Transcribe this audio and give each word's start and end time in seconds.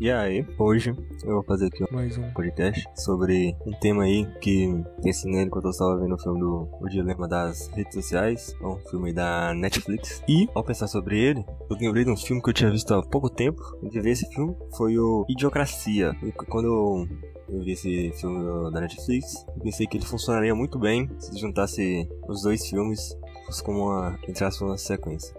E 0.00 0.10
aí, 0.10 0.46
hoje 0.58 0.96
eu 1.24 1.34
vou 1.34 1.42
fazer 1.42 1.66
aqui 1.66 1.84
mais 1.92 2.16
um 2.16 2.32
podcast 2.32 2.82
sobre 2.96 3.54
um 3.66 3.72
tema 3.72 4.04
aí 4.04 4.26
que 4.40 4.66
pensei 5.02 5.30
nele 5.30 5.50
quando 5.50 5.66
eu 5.66 5.72
estava 5.72 5.98
vendo 5.98 6.14
o 6.14 6.18
filme 6.18 6.40
do 6.40 6.66
O 6.80 6.88
Dilema 6.88 7.28
das 7.28 7.66
Redes 7.74 7.92
Sociais, 7.92 8.56
é 8.58 8.66
um 8.66 8.78
filme 8.88 9.12
da 9.12 9.52
Netflix. 9.52 10.22
E, 10.26 10.48
ao 10.54 10.64
pensar 10.64 10.86
sobre 10.86 11.20
ele, 11.20 11.44
eu 11.68 11.76
lembrei 11.78 12.06
de 12.06 12.10
um 12.10 12.16
filme 12.16 12.40
que 12.40 12.48
eu 12.48 12.54
tinha 12.54 12.70
visto 12.70 12.94
há 12.94 13.02
pouco 13.02 13.28
tempo. 13.28 13.60
Eu 13.82 13.90
vi 13.90 14.08
esse 14.08 14.26
filme, 14.32 14.56
foi 14.74 14.98
o 14.98 15.26
Idiocracia. 15.28 16.16
E 16.22 16.32
quando 16.32 16.64
eu 16.64 17.08
eu 17.50 17.60
vi 17.60 17.72
esse 17.72 18.12
filme 18.12 18.72
da 18.72 18.80
Netflix, 18.80 19.44
eu 19.54 19.62
pensei 19.62 19.86
que 19.86 19.98
ele 19.98 20.06
funcionaria 20.06 20.54
muito 20.54 20.78
bem 20.78 21.10
se 21.18 21.38
juntasse 21.38 22.08
os 22.26 22.42
dois 22.42 22.66
filmes 22.66 23.14
fosse 23.50 23.64
como 23.64 23.86
uma, 23.86 24.18
entre 24.26 24.44
aspas, 24.44 24.68
uma 24.68 24.78
sequência. 24.78 25.34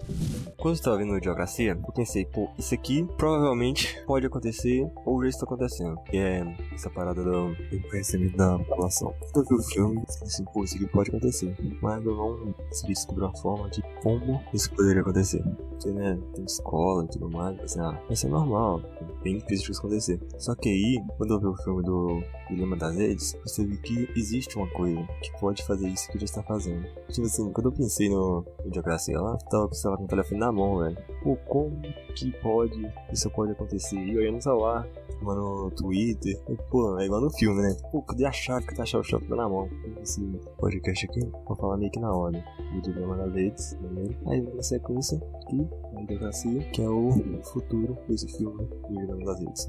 Quando 0.58 0.74
eu 0.76 0.80
estava 0.80 0.98
vendo 0.98 1.18
Idiocracia, 1.18 1.72
eu 1.72 1.94
pensei, 1.94 2.26
pô, 2.26 2.50
isso 2.58 2.74
aqui 2.74 3.08
provavelmente 3.18 3.98
pode 4.06 4.26
acontecer 4.26 4.90
ou 5.06 5.24
já 5.24 5.30
está 5.30 5.46
acontecendo. 5.46 5.98
Que 6.10 6.18
é 6.18 6.56
essa 6.74 6.90
parada 6.90 7.24
do 7.24 7.56
conhecimento 7.90 8.36
da 8.36 8.60
população. 8.60 9.14
Quando 9.32 9.52
eu 9.52 9.58
vi 9.58 9.64
o 9.64 9.68
filme, 9.68 9.96
eu 9.98 10.28
disse, 10.28 10.44
pô, 10.54 10.64
isso 10.64 10.76
aqui 10.76 10.86
pode 10.88 11.10
acontecer. 11.10 11.56
Mas 11.82 12.06
eu 12.06 12.16
não 12.16 12.54
consegui 12.70 12.94
descobrir 12.94 13.24
uma 13.24 13.38
forma 13.38 13.70
de 13.70 13.82
como 14.04 14.42
isso 14.54 14.70
poderia 14.72 15.02
acontecer. 15.02 15.44
Você, 15.80 15.92
né, 15.92 16.20
tem 16.36 16.46
escola 16.46 17.06
e 17.06 17.08
tudo 17.08 17.30
mais, 17.30 17.60
assim, 17.60 17.80
ah, 17.80 18.00
vai 18.06 18.16
ser 18.16 18.28
normal, 18.28 18.82
bem 19.24 19.38
difícil 19.40 19.72
de 19.72 19.80
acontecer. 19.80 20.20
Só 20.38 20.54
que 20.54 20.70
aí, 20.70 21.04
quando 21.18 21.34
eu 21.34 21.40
vi 21.40 21.48
o 21.48 21.56
filme 21.64 21.82
do 21.82 22.22
Dilema 22.50 22.76
das 22.76 22.96
Redes, 22.96 23.36
você 23.44 23.66
vê 23.66 23.78
que 23.78 24.08
existe 24.16 24.58
uma 24.58 24.68
coisa 24.68 25.02
que 25.24 25.32
pode 25.40 25.64
fazer 25.66 25.88
isso 25.88 26.08
que 26.12 26.18
ele 26.18 26.26
está 26.26 26.44
fazendo. 26.44 26.86
Tipo 27.10 27.26
assim, 27.26 27.52
quando 27.52 27.70
eu 27.70 27.72
pensei 27.72 28.01
no 28.10 28.46
Idiocracia 28.66 29.20
lá, 29.20 29.38
tava, 29.50 29.74
sei 29.74 29.90
lá, 29.90 29.98
com 29.98 30.04
o 30.04 30.08
telefone 30.08 30.40
na 30.40 30.52
mão, 30.52 30.80
velho. 30.80 30.98
Pô, 31.24 31.36
como 31.48 31.82
que 32.16 32.32
pode, 32.42 32.92
isso 33.12 33.30
pode 33.30 33.52
acontecer? 33.52 33.98
E 33.98 34.14
ia 34.14 34.32
no 34.32 34.42
celular, 34.42 34.88
mano, 35.22 35.66
no 35.66 35.72
Twitter. 35.72 36.40
E, 36.50 36.56
pô, 36.70 37.00
é 37.00 37.06
igual 37.06 37.22
no 37.22 37.30
filme, 37.32 37.62
né? 37.62 37.76
Pô, 37.92 38.02
cadê 38.02 38.26
a 38.26 38.32
chave? 38.32 38.66
Cadê 38.66 38.82
a 38.82 38.86
chave? 38.86 39.06
A 39.06 39.10
chave 39.10 39.28
tá 39.28 39.36
na 39.36 39.48
mão. 39.48 39.70
Esse 40.02 40.22
podcast 40.58 41.06
aqui, 41.06 41.20
vou 41.48 41.56
falar 41.56 41.78
meio 41.78 41.92
que 41.92 42.00
na 42.00 42.14
ordem. 42.14 42.44
Do 42.74 42.82
Dilema 42.82 43.18
das 43.18 43.34
Redes, 43.34 43.74
primeiro. 43.76 44.16
Aí, 44.28 44.42
na 44.42 44.64
sequência, 44.64 45.18
aqui, 45.18 45.68
a 45.96 46.02
Idiocracia, 46.02 46.64
que 46.72 46.82
é 46.82 46.90
o 46.90 47.12
futuro 47.44 47.98
desse 48.08 48.28
filme 48.38 48.66
do 48.66 48.88
Dilema 48.88 49.26
das 49.26 49.40
Redes. 49.40 49.68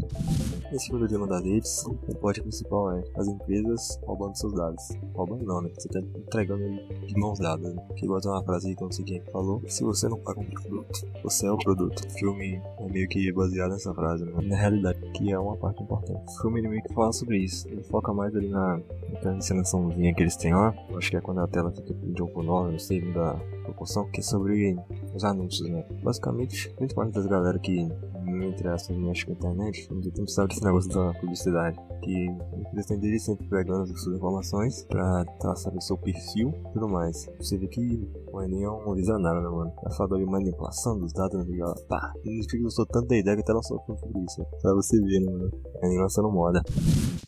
Esse 0.73 0.87
filme 0.87 1.01
do 1.01 1.09
Dilema 1.09 1.27
das 1.27 1.43
Redes, 1.43 1.85
o 1.87 2.15
plot 2.15 2.41
principal 2.41 2.93
é 2.93 3.03
as 3.17 3.27
empresas 3.27 4.01
roubando 4.05 4.37
seus 4.37 4.55
dados. 4.55 4.89
Roubando 5.15 5.45
não, 5.45 5.61
né? 5.61 5.71
Você 5.77 5.89
tá 5.89 6.01
entregando 6.01 6.65
de 7.07 7.15
mãos 7.19 7.39
dadas, 7.39 7.75
né? 7.75 7.83
Que 7.97 8.05
igual 8.05 8.22
tem 8.23 8.31
uma 8.31 8.43
frase 8.43 8.75
que 8.75 8.93
sei 8.93 9.05
quem 9.05 9.21
falou. 9.33 9.63
Se 9.67 9.83
você 9.83 10.09
não 10.09 10.19
paga 10.19 10.41
um 10.41 10.45
produto, 10.45 11.07
você 11.23 11.47
é 11.47 11.51
o 11.51 11.59
produto. 11.59 12.07
O 12.07 12.11
filme 12.11 12.63
é 12.79 12.89
meio 12.89 13.09
que 13.09 13.31
baseado 13.33 13.73
nessa 13.73 13.93
frase, 13.93 14.25
né? 14.25 14.33
Na 14.43 14.57
realidade, 14.57 14.99
que 15.13 15.33
é 15.33 15.39
uma 15.39 15.57
parte 15.57 15.83
importante. 15.83 16.23
O 16.27 16.41
filme 16.41 16.63
meio 16.63 16.83
que 16.83 16.95
fala 16.95 17.13
sobre 17.13 17.39
isso. 17.39 17.69
Ele 17.69 17.83
foca 17.83 18.13
mais 18.13 18.35
ali 18.35 18.49
na, 18.49 18.81
naquela 19.11 19.37
encenaçãozinha 19.37 20.15
que 20.15 20.23
eles 20.23 20.37
têm 20.37 20.55
lá. 20.55 20.75
Acho 20.97 21.11
que 21.11 21.17
é 21.17 21.21
quando 21.21 21.41
a 21.41 21.47
tela 21.49 21.71
fica 21.73 21.93
de 21.93 22.23
um 22.23 22.27
por 22.27 22.45
nove, 22.45 22.73
não 22.73 22.79
sei, 22.79 23.01
da 23.13 23.35
proporção, 23.65 24.09
que 24.11 24.21
é 24.21 24.23
sobre 24.23 24.77
os 25.15 25.25
anúncios, 25.25 25.69
né? 25.69 25.85
Basicamente, 26.03 26.73
muito 26.79 26.95
parte 26.95 27.13
das 27.13 27.27
galera 27.27 27.59
que 27.59 27.89
entre 28.49 28.69
aspas, 28.69 28.97
mexe 28.97 29.25
com 29.25 29.33
a 29.33 29.35
internet, 29.35 29.89
onde 29.93 30.11
tem 30.11 30.25
que 30.25 30.33
saber 30.33 30.49
desse 30.49 30.65
negócio 30.65 30.91
da 30.91 31.13
publicidade, 31.15 31.79
que 32.03 32.27
têm 32.87 33.19
sempre 33.19 33.47
pegando 33.49 33.83
as 33.83 34.03
suas 34.03 34.17
informações 34.17 34.85
pra 34.85 35.25
traçar 35.41 35.75
o 35.75 35.81
seu 35.81 35.97
perfil 35.97 36.51
e 36.51 36.73
tudo 36.73 36.89
mais. 36.89 37.29
Você 37.39 37.57
vê 37.59 37.67
que 37.69 38.09
o 38.33 38.43
Enem 38.43 38.65
é 38.65 38.71
um 38.71 38.95
visionário, 38.95 39.43
né, 39.43 39.49
mano? 39.49 39.73
A 39.85 39.91
falta 39.91 40.17
de 40.17 40.25
manipulação 40.25 40.99
dos 40.99 41.13
dados, 41.13 41.47
né? 41.47 41.57
Pá, 41.89 42.13
ele 42.25 42.41
gostou 42.63 42.87
tanto 42.87 43.09
da 43.09 43.17
ideia 43.17 43.37
que 43.37 43.43
até 43.43 43.53
lançou 43.53 43.81
filme 43.81 44.25
isso, 44.27 44.45
pra 44.61 44.75
você 44.75 45.01
ver, 45.01 45.21
né, 45.21 45.33
mano? 45.33 45.51
O 45.83 45.87
Enem 45.87 45.99
lançando 45.99 46.31
moda. 46.31 46.63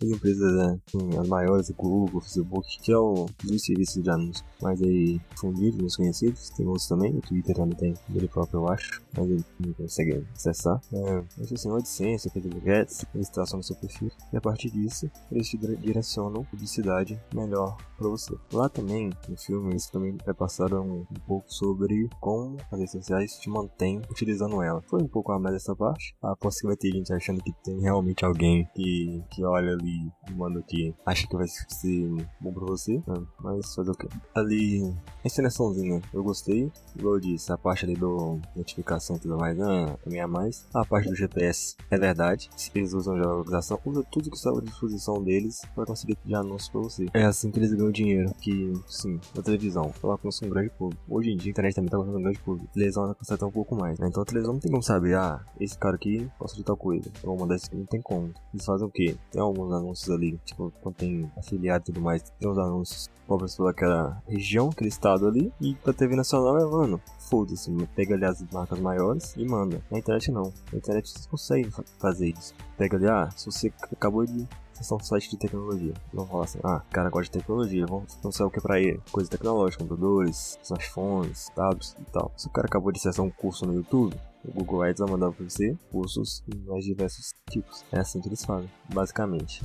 As 0.02 0.10
empresas, 0.10 0.56
né, 0.56 0.78
as 1.20 1.28
maiores, 1.28 1.70
o 1.70 1.74
Google, 1.74 2.18
o 2.18 2.20
Facebook, 2.20 2.66
que 2.82 2.92
é 2.92 2.98
o 2.98 3.26
dos 3.44 3.64
serviços 3.64 4.02
de 4.02 4.10
anúncios 4.10 4.44
mais 4.60 4.82
aí 4.82 5.20
fundidos, 5.36 5.80
mais 5.80 5.96
conhecidos, 5.96 6.50
tem 6.50 6.66
outros 6.66 6.88
também, 6.88 7.16
o 7.16 7.20
Twitter 7.20 7.54
também 7.54 7.76
tem 7.76 7.94
ele 8.14 8.28
próprio, 8.28 8.60
eu 8.60 8.68
acho, 8.68 9.02
mas 9.16 9.30
ele 9.30 9.44
não 9.60 9.72
consegue 9.74 10.24
acessar. 10.34 10.80
É, 10.92 11.03
mas 11.36 11.52
assim, 11.52 11.70
o 11.70 11.76
AdSense, 11.76 12.28
aquele 12.28 12.70
Ads, 12.70 13.04
eles 13.14 13.28
traçam 13.28 13.58
no 13.58 13.62
seu 13.62 13.76
perfil 13.76 14.10
e 14.32 14.36
a 14.36 14.40
partir 14.40 14.70
disso 14.70 15.10
eles 15.30 15.48
te 15.48 15.56
direcionam 15.56 16.44
publicidade 16.44 17.20
melhor 17.34 17.76
para 17.96 18.08
você. 18.08 18.34
Lá 18.52 18.68
também, 18.68 19.10
no 19.28 19.36
filme, 19.36 19.70
eles 19.70 19.88
também 19.88 20.16
repassaram 20.26 20.84
um, 20.84 21.06
pouco 21.26 21.52
sobre 21.52 22.08
como 22.20 22.56
as 22.70 22.78
redes 22.78 22.92
sociais 22.92 23.38
te 23.38 23.48
mantêm 23.48 24.00
utilizando 24.10 24.62
ela. 24.62 24.82
Foi 24.82 25.02
um 25.02 25.08
pouco 25.08 25.32
a 25.32 25.38
mais 25.38 25.54
dessa 25.54 25.74
parte. 25.74 26.14
Aposto 26.22 26.60
que 26.60 26.66
vai 26.66 26.76
ter 26.76 26.92
gente 26.92 27.12
achando 27.12 27.42
que 27.42 27.52
tem 27.64 27.80
realmente 27.80 28.24
alguém 28.24 28.68
que, 28.74 29.22
que 29.30 29.44
olha 29.44 29.72
ali 29.72 30.10
e 30.28 30.32
manda 30.32 30.62
que 30.62 30.94
acha 31.04 31.26
que 31.26 31.36
vai 31.36 31.46
ser 31.48 32.10
bom 32.40 32.52
pra 32.52 32.66
você, 32.66 32.94
né? 33.06 33.26
mas 33.40 33.74
fazer 33.74 33.90
o 33.90 33.94
quê? 33.94 34.08
Ali, 34.34 34.82
a 35.22 35.26
encenaçãozinha, 35.26 36.00
eu 36.12 36.22
gostei. 36.22 36.70
Igual 36.96 37.14
eu 37.14 37.20
disse, 37.20 37.52
a 37.52 37.58
parte 37.58 37.84
ali 37.84 37.94
do 37.94 38.40
notificação 38.54 39.16
e 39.16 39.18
tudo 39.20 39.36
mais, 39.36 39.58
ah, 39.60 39.98
também 40.02 40.20
é 40.20 40.26
mais. 40.26 40.66
A 40.74 40.83
parte 40.86 41.08
do 41.08 41.14
GPS 41.14 41.76
é 41.90 41.98
verdade. 41.98 42.50
Se 42.56 42.70
eles 42.74 42.92
usam 42.92 43.16
já 43.16 43.24
a 43.24 43.34
localização, 43.34 43.78
usa 43.84 44.04
tudo 44.10 44.30
que 44.30 44.36
está 44.36 44.50
à 44.50 44.60
disposição 44.60 45.22
deles 45.22 45.62
para 45.74 45.86
conseguir 45.86 46.16
de 46.24 46.34
anúncios 46.34 46.68
pra 46.68 46.80
você. 46.80 47.06
É 47.14 47.24
assim 47.24 47.50
que 47.50 47.58
eles 47.58 47.72
ganham 47.72 47.90
dinheiro. 47.90 48.32
Que, 48.40 48.72
sim, 48.88 49.20
na 49.34 49.42
televisão, 49.42 49.92
ela 50.02 50.12
alcança 50.12 50.44
um 50.44 50.48
grande 50.48 50.70
público. 50.70 51.02
Hoje 51.08 51.30
em 51.30 51.36
dia 51.36 51.50
a 51.50 51.52
internet 51.52 51.74
também 51.74 51.90
tá 51.90 51.96
alcançando 51.96 52.18
um 52.18 52.22
grande 52.22 52.38
público. 52.40 52.68
A 52.70 52.74
televisão 52.74 53.04
alcança 53.04 53.34
até 53.34 53.44
um 53.44 53.50
pouco 53.50 53.76
mais. 53.76 53.98
Né? 53.98 54.08
Então 54.08 54.22
a 54.22 54.26
televisão 54.26 54.54
não 54.54 54.60
tem 54.60 54.70
como 54.70 54.82
saber, 54.82 55.16
ah, 55.16 55.44
esse 55.60 55.78
cara 55.78 55.96
aqui 55.96 56.28
gosta 56.38 56.56
de 56.56 56.64
tal 56.64 56.76
coisa. 56.76 57.10
Eu 57.22 57.30
vou 57.30 57.38
mandar 57.38 57.56
esse 57.56 57.74
não 57.74 57.86
tem 57.86 58.00
como. 58.00 58.32
Eles 58.52 58.64
fazem 58.64 58.86
o 58.86 58.90
quê? 58.90 59.16
Tem 59.30 59.40
alguns 59.40 59.72
anúncios 59.72 60.10
ali, 60.10 60.38
tipo, 60.44 60.72
quando 60.82 60.94
tem 60.96 61.30
afiliado 61.36 61.84
e 61.84 61.86
tudo 61.86 62.00
mais, 62.00 62.22
tem 62.22 62.48
uns 62.48 62.58
anúncios 62.58 63.10
pobres 63.26 63.56
pelaquela 63.56 64.22
região, 64.28 64.68
aquele 64.68 64.88
estado 64.88 65.26
ali. 65.26 65.52
E 65.60 65.74
pra 65.76 65.92
TV 65.92 66.14
nacional 66.16 66.58
é, 66.58 66.64
mano, 66.64 67.00
foda-se, 67.30 67.70
pega 67.94 68.14
ali 68.14 68.24
as 68.24 68.42
marcas 68.52 68.78
maiores 68.78 69.34
e 69.36 69.44
manda. 69.44 69.80
Na 69.90 69.98
internet 69.98 70.30
não. 70.30 70.52
Na 70.74 70.78
internet 70.78 71.08
vocês 71.08 71.26
conseguem 71.26 71.70
fazer 72.00 72.34
isso. 72.36 72.52
Pega 72.76 72.96
ali, 72.96 73.06
ah, 73.06 73.30
se 73.30 73.46
você 73.46 73.72
acabou 73.92 74.26
de 74.26 74.44
acessar 74.72 74.98
um 74.98 75.00
site 75.00 75.30
de 75.30 75.36
tecnologia. 75.36 75.94
Não 76.12 76.26
fala 76.26 76.42
assim, 76.42 76.58
ah, 76.64 76.82
cara 76.90 77.08
gosta 77.10 77.30
de 77.32 77.38
tecnologia, 77.38 77.86
vamos 77.86 78.18
anunciar 78.20 78.48
o 78.48 78.50
que 78.50 78.60
pra 78.60 78.80
ele? 78.80 79.00
Coisa 79.12 79.30
tecnológica, 79.30 79.84
computadores, 79.84 80.58
smartphones, 80.64 81.48
tablets 81.54 81.96
e 82.00 82.10
tal. 82.10 82.32
Se 82.36 82.48
o 82.48 82.50
cara 82.50 82.66
acabou 82.66 82.90
de 82.90 82.98
acessar 82.98 83.24
um 83.24 83.30
curso 83.30 83.64
no 83.64 83.74
YouTube, 83.74 84.16
o 84.44 84.52
Google 84.52 84.82
Ads 84.82 85.00
vai 85.00 85.10
mandar 85.10 85.32
para 85.32 85.44
você 85.44 85.76
cursos 85.90 86.42
de 86.46 86.58
mais 86.68 86.84
diversos 86.84 87.32
tipos. 87.50 87.84
É 87.92 88.00
assim 88.00 88.20
que 88.20 88.28
eles 88.28 88.44
fazem, 88.44 88.70
basicamente. 88.92 89.62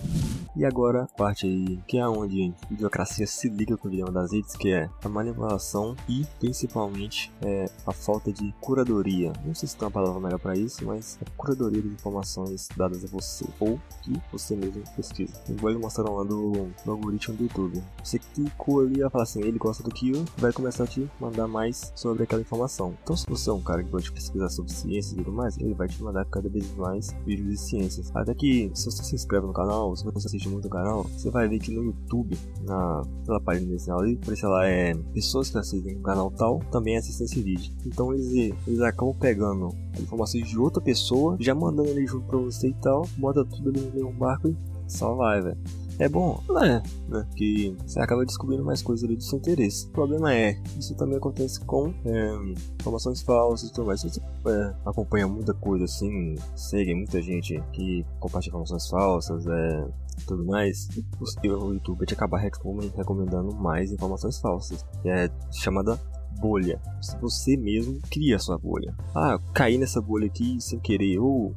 E 0.55 0.65
agora, 0.65 1.03
a 1.03 1.07
parte 1.17 1.45
aí 1.45 1.79
que 1.87 1.97
é 1.97 2.07
onde 2.07 2.53
a 2.69 2.73
idiocracia 2.73 3.27
se 3.27 3.49
liga 3.49 3.77
com 3.77 3.87
o 3.87 3.91
dilema 3.91 4.11
das 4.11 4.31
redes, 4.31 4.55
que 4.55 4.71
é 4.71 4.89
a 5.03 5.09
manipulação 5.09 5.95
e, 6.07 6.25
principalmente, 6.39 7.31
é, 7.41 7.65
a 7.85 7.91
falta 7.91 8.31
de 8.31 8.53
curadoria. 8.61 9.33
Não 9.45 9.53
sei 9.53 9.67
se 9.67 9.75
tem 9.75 9.85
uma 9.85 9.91
palavra 9.91 10.19
melhor 10.19 10.39
para 10.39 10.55
isso, 10.55 10.85
mas 10.85 11.17
a 11.21 11.29
curadoria 11.37 11.81
das 11.81 11.91
informações 11.91 12.67
dadas 12.75 13.03
a 13.03 13.07
você, 13.07 13.45
ou 13.59 13.79
que 14.01 14.13
você 14.31 14.55
mesmo 14.55 14.83
pesquisa. 14.95 15.33
Igual 15.49 15.71
eles 15.71 15.81
mostraram 15.81 16.15
lá 16.15 16.23
do, 16.23 16.69
do 16.85 16.91
algoritmo 16.91 17.35
do 17.35 17.43
YouTube. 17.43 17.83
Você 18.03 18.19
clicou 18.19 18.81
ali 18.81 19.01
e 19.01 19.09
fala 19.09 19.23
assim, 19.23 19.41
ele 19.41 19.57
gosta 19.57 19.83
do 19.83 19.91
que 19.91 20.11
vai 20.37 20.51
começar 20.51 20.85
a 20.85 20.87
te 20.87 21.09
mandar 21.19 21.47
mais 21.47 21.91
sobre 21.95 22.23
aquela 22.23 22.41
informação. 22.41 22.95
Então, 23.03 23.15
se 23.15 23.25
você 23.27 23.49
é 23.49 23.53
um 23.53 23.61
cara 23.61 23.83
que 23.83 23.89
gosta 23.89 24.09
de 24.09 24.13
pesquisar 24.13 24.49
sobre 24.49 24.68
ciências 24.71 25.13
e 25.13 25.15
tudo 25.17 25.31
mais, 25.31 25.57
ele 25.57 25.73
vai 25.73 25.87
te 25.87 26.01
mandar 26.01 26.25
cada 26.25 26.49
vez 26.49 26.75
mais 26.75 27.15
vídeos 27.25 27.49
de 27.49 27.57
ciências. 27.57 28.11
Até 28.15 28.33
que, 28.33 28.71
se 28.73 28.85
você 28.85 29.03
se 29.03 29.15
inscreve 29.15 29.47
no 29.47 29.53
canal, 29.53 29.95
se 29.95 30.03
você 30.03 30.27
assiste 30.27 30.49
muito 30.49 30.67
o 30.67 30.69
canal, 30.69 31.03
você 31.03 31.29
vai 31.29 31.47
ver 31.47 31.59
que 31.59 31.71
no 31.71 31.83
YouTube, 31.83 32.37
na 32.63 33.03
pela 33.25 33.39
página 33.39 33.67
inicial 33.69 33.99
ali, 33.99 34.17
por 34.17 34.33
lá 34.43 34.67
é 34.67 34.93
pessoas 35.13 35.49
que 35.49 35.57
assistem 35.57 35.97
o 35.97 36.01
canal 36.01 36.31
tal, 36.31 36.59
também 36.71 36.97
assistem 36.97 37.25
esse 37.25 37.41
vídeo. 37.41 37.73
Então 37.85 38.13
eles, 38.13 38.55
eles 38.67 38.81
acabam 38.81 39.15
pegando 39.19 39.69
informações 39.99 40.47
de 40.47 40.57
outra 40.57 40.81
pessoa, 40.81 41.37
já 41.39 41.53
mandando 41.53 41.89
ali 41.89 42.05
junto 42.07 42.25
pra 42.27 42.37
você 42.37 42.69
e 42.69 42.73
tal, 42.75 43.07
bota 43.17 43.45
tudo 43.45 43.69
ali 43.69 43.81
no 43.81 43.91
mesmo 43.91 44.13
barco 44.13 44.47
e 44.47 44.57
só 44.87 45.13
vai, 45.13 45.41
velho 45.41 45.88
é 45.99 46.07
bom, 46.07 46.41
né? 46.49 46.81
né? 47.09 47.27
Que 47.35 47.75
você 47.85 47.99
acaba 47.99 48.25
descobrindo 48.25 48.63
mais 48.63 48.81
coisas 48.81 49.03
ali 49.03 49.15
do 49.15 49.23
seu 49.23 49.37
interesse. 49.37 49.85
O 49.87 49.91
problema 49.91 50.33
é, 50.33 50.59
isso 50.77 50.95
também 50.95 51.17
acontece 51.17 51.59
com 51.65 51.93
é, 52.05 52.33
informações 52.79 53.21
falsas 53.21 53.69
e 53.69 53.73
tudo 53.73 53.87
mais. 53.87 54.01
Se 54.01 54.09
você 54.09 54.21
é, 54.47 54.75
acompanha 54.85 55.27
muita 55.27 55.53
coisa 55.53 55.85
assim, 55.85 56.35
segue 56.55 56.95
muita 56.95 57.21
gente 57.21 57.61
que 57.73 58.05
compartilha 58.19 58.51
informações 58.51 58.87
falsas, 58.87 59.45
é, 59.45 59.87
tudo 60.25 60.45
mais, 60.45 60.87
o 61.19 61.73
YouTube 61.73 62.05
te 62.05 62.13
acabar 62.13 62.39
recomendando 62.39 63.53
mais 63.55 63.91
informações 63.91 64.39
falsas, 64.39 64.85
que 65.01 65.09
é 65.09 65.29
chamada 65.51 65.99
bolha. 66.39 66.81
Você 67.21 67.57
mesmo 67.57 67.99
cria 68.09 68.37
a 68.37 68.39
sua 68.39 68.57
bolha. 68.57 68.95
Ah, 69.15 69.37
caí 69.53 69.77
nessa 69.77 70.01
bolha 70.01 70.27
aqui 70.27 70.57
sem 70.59 70.79
querer, 70.79 71.19
ou 71.19 71.53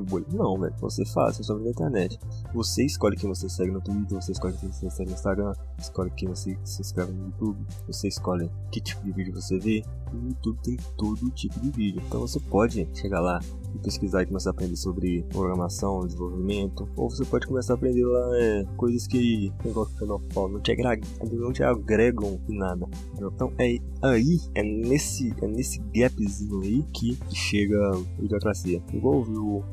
bolha. 0.00 0.24
Não, 0.32 0.58
velho. 0.58 0.74
Você 0.80 1.04
faz, 1.04 1.36
você 1.36 1.44
sobe 1.44 1.64
na 1.64 1.70
internet. 1.70 2.18
Você 2.52 2.84
escolhe 2.84 3.16
quem 3.16 3.28
você 3.28 3.48
segue 3.48 3.70
no 3.70 3.80
Twitter, 3.80 4.20
você 4.20 4.32
escolhe 4.32 4.56
quem 4.56 4.70
você 4.70 4.90
segue 4.90 5.10
no 5.10 5.14
Instagram, 5.14 5.52
escolhe 5.78 6.10
quem 6.10 6.28
você 6.28 6.56
se 6.64 6.80
inscreve 6.80 7.12
no 7.12 7.26
YouTube, 7.26 7.58
você 7.86 8.08
escolhe 8.08 8.50
que 8.70 8.80
tipo 8.80 9.02
de 9.04 9.12
vídeo 9.12 9.34
você 9.34 9.58
vê. 9.58 9.82
O 10.12 10.28
YouTube 10.28 10.58
tem 10.62 10.76
todo 10.96 11.30
tipo 11.30 11.58
de 11.60 11.70
vídeo. 11.70 12.02
Então 12.06 12.20
você 12.20 12.38
pode 12.38 12.88
chegar 12.94 13.20
lá 13.20 13.40
e 13.74 13.78
pesquisar 13.78 14.22
e 14.22 14.26
começar 14.26 14.50
a 14.50 14.52
aprender 14.52 14.76
sobre 14.76 15.24
programação, 15.30 16.06
desenvolvimento, 16.06 16.88
ou 16.96 17.10
você 17.10 17.24
pode 17.24 17.46
começar 17.46 17.74
a 17.74 17.76
aprender 17.76 18.04
lá 18.04 18.38
é, 18.38 18.64
coisas 18.76 19.06
que, 19.06 19.52
eu 19.64 20.20
falo, 20.32 20.48
não 20.48 20.60
te 20.60 20.72
agregam, 20.72 21.08
não 21.32 21.52
te 21.52 21.62
agregam 21.62 22.40
em 22.48 22.56
nada. 22.56 22.86
Então 23.16 23.52
é 23.58 23.76
aí, 24.02 24.38
é 24.54 24.62
nesse, 24.62 25.34
é 25.42 25.46
nesse 25.46 25.80
gapzinho 25.94 26.60
aí 26.60 26.82
que 26.92 27.18
chega 27.32 27.76
a 27.76 28.22
idiocracia. 28.22 28.82
Igual 28.92 29.24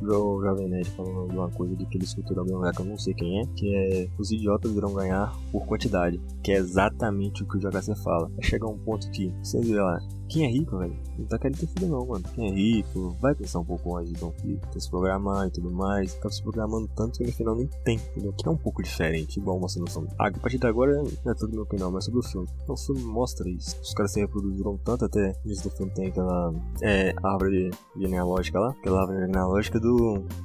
o 0.06 0.42
Jovem 0.42 0.70
Nerd 0.70 0.90
falando 0.92 1.30
de 1.30 1.38
uma 1.38 1.50
coisa 1.50 1.76
de 1.76 1.86
que 1.86 1.98
ele 1.98 2.06
escutou 2.06 2.38
alguém 2.40 2.56
lugar 2.56 2.74
que 2.74 2.82
eu 2.82 2.86
não 2.86 2.98
sei 2.98 3.14
quem 3.14 3.42
é, 3.42 3.46
que 3.56 3.76
é 3.76 4.08
os 4.18 4.32
idiotas 4.32 4.72
irão 4.76 4.94
ganhar 4.94 5.34
por 5.52 5.66
quantidade, 5.66 6.20
que 6.44 6.52
é 6.52 6.56
exatamente 6.56 7.44
o 7.44 7.48
que 7.48 7.56
o 7.56 7.58
idiocracia 7.58 7.96
fala. 7.96 8.32
É 8.38 8.44
chegar 8.44 8.68
um 8.68 8.78
ponto 8.78 9.10
que, 9.12 9.34
vê 9.62 9.82
lá, 9.82 10.00
quem 10.32 10.46
é 10.46 10.48
rico, 10.48 10.78
velho, 10.78 10.98
não 11.20 11.26
tá 11.26 11.38
querendo 11.38 11.60
ter 11.60 11.68
filho 11.68 11.90
não, 11.90 12.06
mano. 12.06 12.24
Quem 12.34 12.48
é 12.48 12.52
rico, 12.52 13.16
vai 13.20 13.36
pensar 13.36 13.60
um 13.60 13.66
pouco 13.66 13.98
antes 13.98 14.14
de 14.14 14.20
ter 14.20 14.26
um 14.26 14.80
se 14.80 14.90
programar 14.90 15.48
e 15.48 15.52
tudo 15.52 15.70
mais. 15.70 16.14
Tá 16.16 16.30
se 16.30 16.42
programando 16.42 16.90
tanto 16.96 17.20
que 17.20 17.26
no 17.26 17.34
final 17.34 17.56
nem 17.56 17.68
tem, 17.84 17.98
entendeu? 17.98 18.32
Que 18.32 18.48
é 18.48 18.52
um 18.52 18.56
pouco 18.56 18.82
diferente, 18.82 19.40
igual 19.40 19.58
uma 19.58 19.68
solução. 19.68 20.08
A 20.18 20.32
partir 20.32 20.58
de 20.58 20.68
agora 20.68 21.04
não 21.26 21.32
é 21.32 21.36
tudo 21.36 21.54
meu 21.54 21.64
opinião, 21.64 21.92
mas 21.92 22.06
sobre 22.06 22.22
o 22.22 22.24
filme. 22.24 22.48
Então, 22.64 22.76
o 22.76 22.78
filme 22.78 23.04
mostra 23.04 23.50
isso. 23.50 23.78
Os 23.82 23.94
caras 23.94 24.14
se 24.14 24.22
reproduziram 24.22 24.78
tanto 24.78 25.04
até 25.04 25.34
no 25.44 25.54
do 25.62 25.70
filme 25.70 25.92
tem 25.92 26.08
aquela 26.08 26.54
é, 26.82 27.14
árvore 27.22 27.70
genealógica 27.98 28.60
lá, 28.60 28.70
aquela 28.70 29.02
árvore 29.02 29.26
genealógica 29.26 29.80
do. 29.80 29.91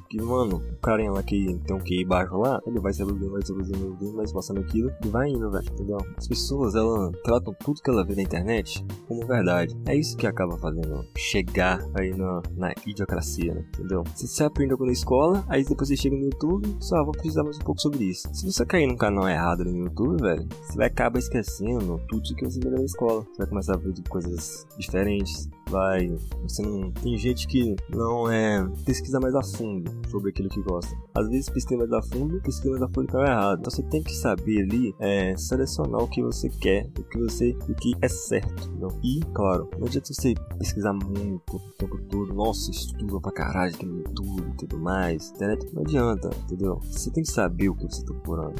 Que, 0.09 0.21
mano, 0.21 0.57
o 0.57 0.75
carinha 0.77 1.11
lá 1.11 1.21
que 1.21 1.59
tem 1.65 1.75
um 1.75 1.79
QI 1.79 2.05
baixo 2.05 2.37
lá, 2.37 2.61
ele 2.65 2.79
vai 2.79 2.93
se 2.93 2.99
reproduzindo, 2.99 3.31
vai 3.31 3.41
se 3.41 3.53
reproduzindo, 3.53 4.15
vai 4.15 4.27
se 4.27 4.33
passando 4.33 4.59
aquilo 4.61 4.91
e 5.03 5.07
vai 5.09 5.29
indo, 5.29 5.51
velho, 5.51 5.65
entendeu? 5.71 5.97
As 6.17 6.27
pessoas, 6.27 6.75
elas 6.75 7.11
tratam 7.23 7.53
tudo 7.59 7.81
que 7.81 7.89
ela 7.89 8.05
vê 8.05 8.15
na 8.15 8.21
internet 8.21 8.85
como 9.07 9.25
verdade. 9.25 9.75
É 9.85 9.95
isso 9.95 10.15
que 10.15 10.25
acaba 10.25 10.57
fazendo 10.57 11.05
chegar 11.17 11.85
aí 11.93 12.15
na, 12.15 12.41
na 12.55 12.73
idiocracia, 12.85 13.53
né? 13.53 13.65
entendeu? 13.73 14.03
Se 14.15 14.27
você 14.27 14.43
aprende 14.43 14.71
algo 14.71 14.85
na 14.85 14.91
escola, 14.91 15.43
aí 15.49 15.63
depois 15.63 15.89
você 15.89 15.97
chega 15.97 16.15
no 16.15 16.23
YouTube, 16.23 16.77
só 16.79 17.03
vou 17.03 17.11
precisar 17.11 17.43
mais 17.43 17.57
um 17.57 17.61
pouco 17.61 17.81
sobre 17.81 18.05
isso. 18.05 18.29
Se 18.33 18.45
você 18.45 18.65
cair 18.65 18.87
num 18.87 18.97
canal 18.97 19.27
errado 19.27 19.65
no 19.65 19.75
YouTube, 19.75 20.21
velho, 20.21 20.47
você 20.61 20.77
vai 20.77 20.87
acabar 20.87 21.19
esquecendo 21.19 21.99
tudo 22.07 22.35
que 22.35 22.45
você 22.45 22.59
viu 22.59 22.71
na 22.71 22.83
escola. 22.83 23.23
Você 23.23 23.37
vai 23.39 23.47
começar 23.47 23.73
a 23.73 23.77
ver 23.77 23.93
coisas 24.09 24.67
diferentes, 24.77 25.49
vai. 25.69 26.07
Você 26.43 26.61
não. 26.61 26.91
Tem 26.91 27.17
gente 27.17 27.47
que 27.47 27.75
não 27.89 28.31
é. 28.31 28.67
pesquisa 28.85 29.19
mais 29.19 29.35
a 29.35 29.43
fundo 29.43 29.91
sobre 30.09 30.29
aquilo 30.31 30.49
que 30.49 30.61
gosta. 30.61 30.95
Às 31.15 31.27
vezes 31.29 31.49
pesquisa 31.49 31.77
mais 31.77 31.91
a 31.91 32.01
fundo, 32.01 32.41
pesquisa 32.41 32.71
mais 32.71 32.81
a 32.81 32.87
fundo 32.89 33.17
e 33.17 33.21
errado. 33.21 33.59
Então 33.59 33.71
você 33.71 33.83
tem 33.83 34.03
que 34.03 34.13
saber 34.13 34.63
ali 34.63 34.93
é, 34.99 35.35
selecionar 35.37 36.01
o 36.01 36.07
que 36.07 36.21
você 36.21 36.49
quer, 36.49 36.89
o 36.97 37.03
que 37.03 37.17
você. 37.19 37.57
o 37.67 37.75
que 37.75 37.93
é 38.01 38.07
certo. 38.07 38.69
Entendeu? 38.69 38.99
E, 39.03 39.19
claro, 39.33 39.69
não 39.77 39.87
adianta 39.87 40.13
você 40.13 40.33
pesquisar 40.57 40.93
muito 40.93 41.55
o 41.55 41.59
tempo 41.77 41.99
todo. 42.09 42.33
Nossa, 42.33 42.71
estuda 42.71 43.19
pra 43.19 43.31
caralho 43.31 43.73
aqui 43.73 43.85
no 43.85 43.99
YouTube 43.99 44.49
e 44.49 44.57
tudo 44.57 44.79
mais. 44.79 45.31
Internet 45.31 45.73
não 45.73 45.81
adianta, 45.81 46.29
entendeu? 46.45 46.79
Você 46.83 47.11
tem 47.11 47.23
que 47.23 47.31
saber 47.31 47.69
o 47.69 47.75
que 47.75 47.83
você 47.83 48.03
tá 48.03 48.13
procurando. 48.13 48.55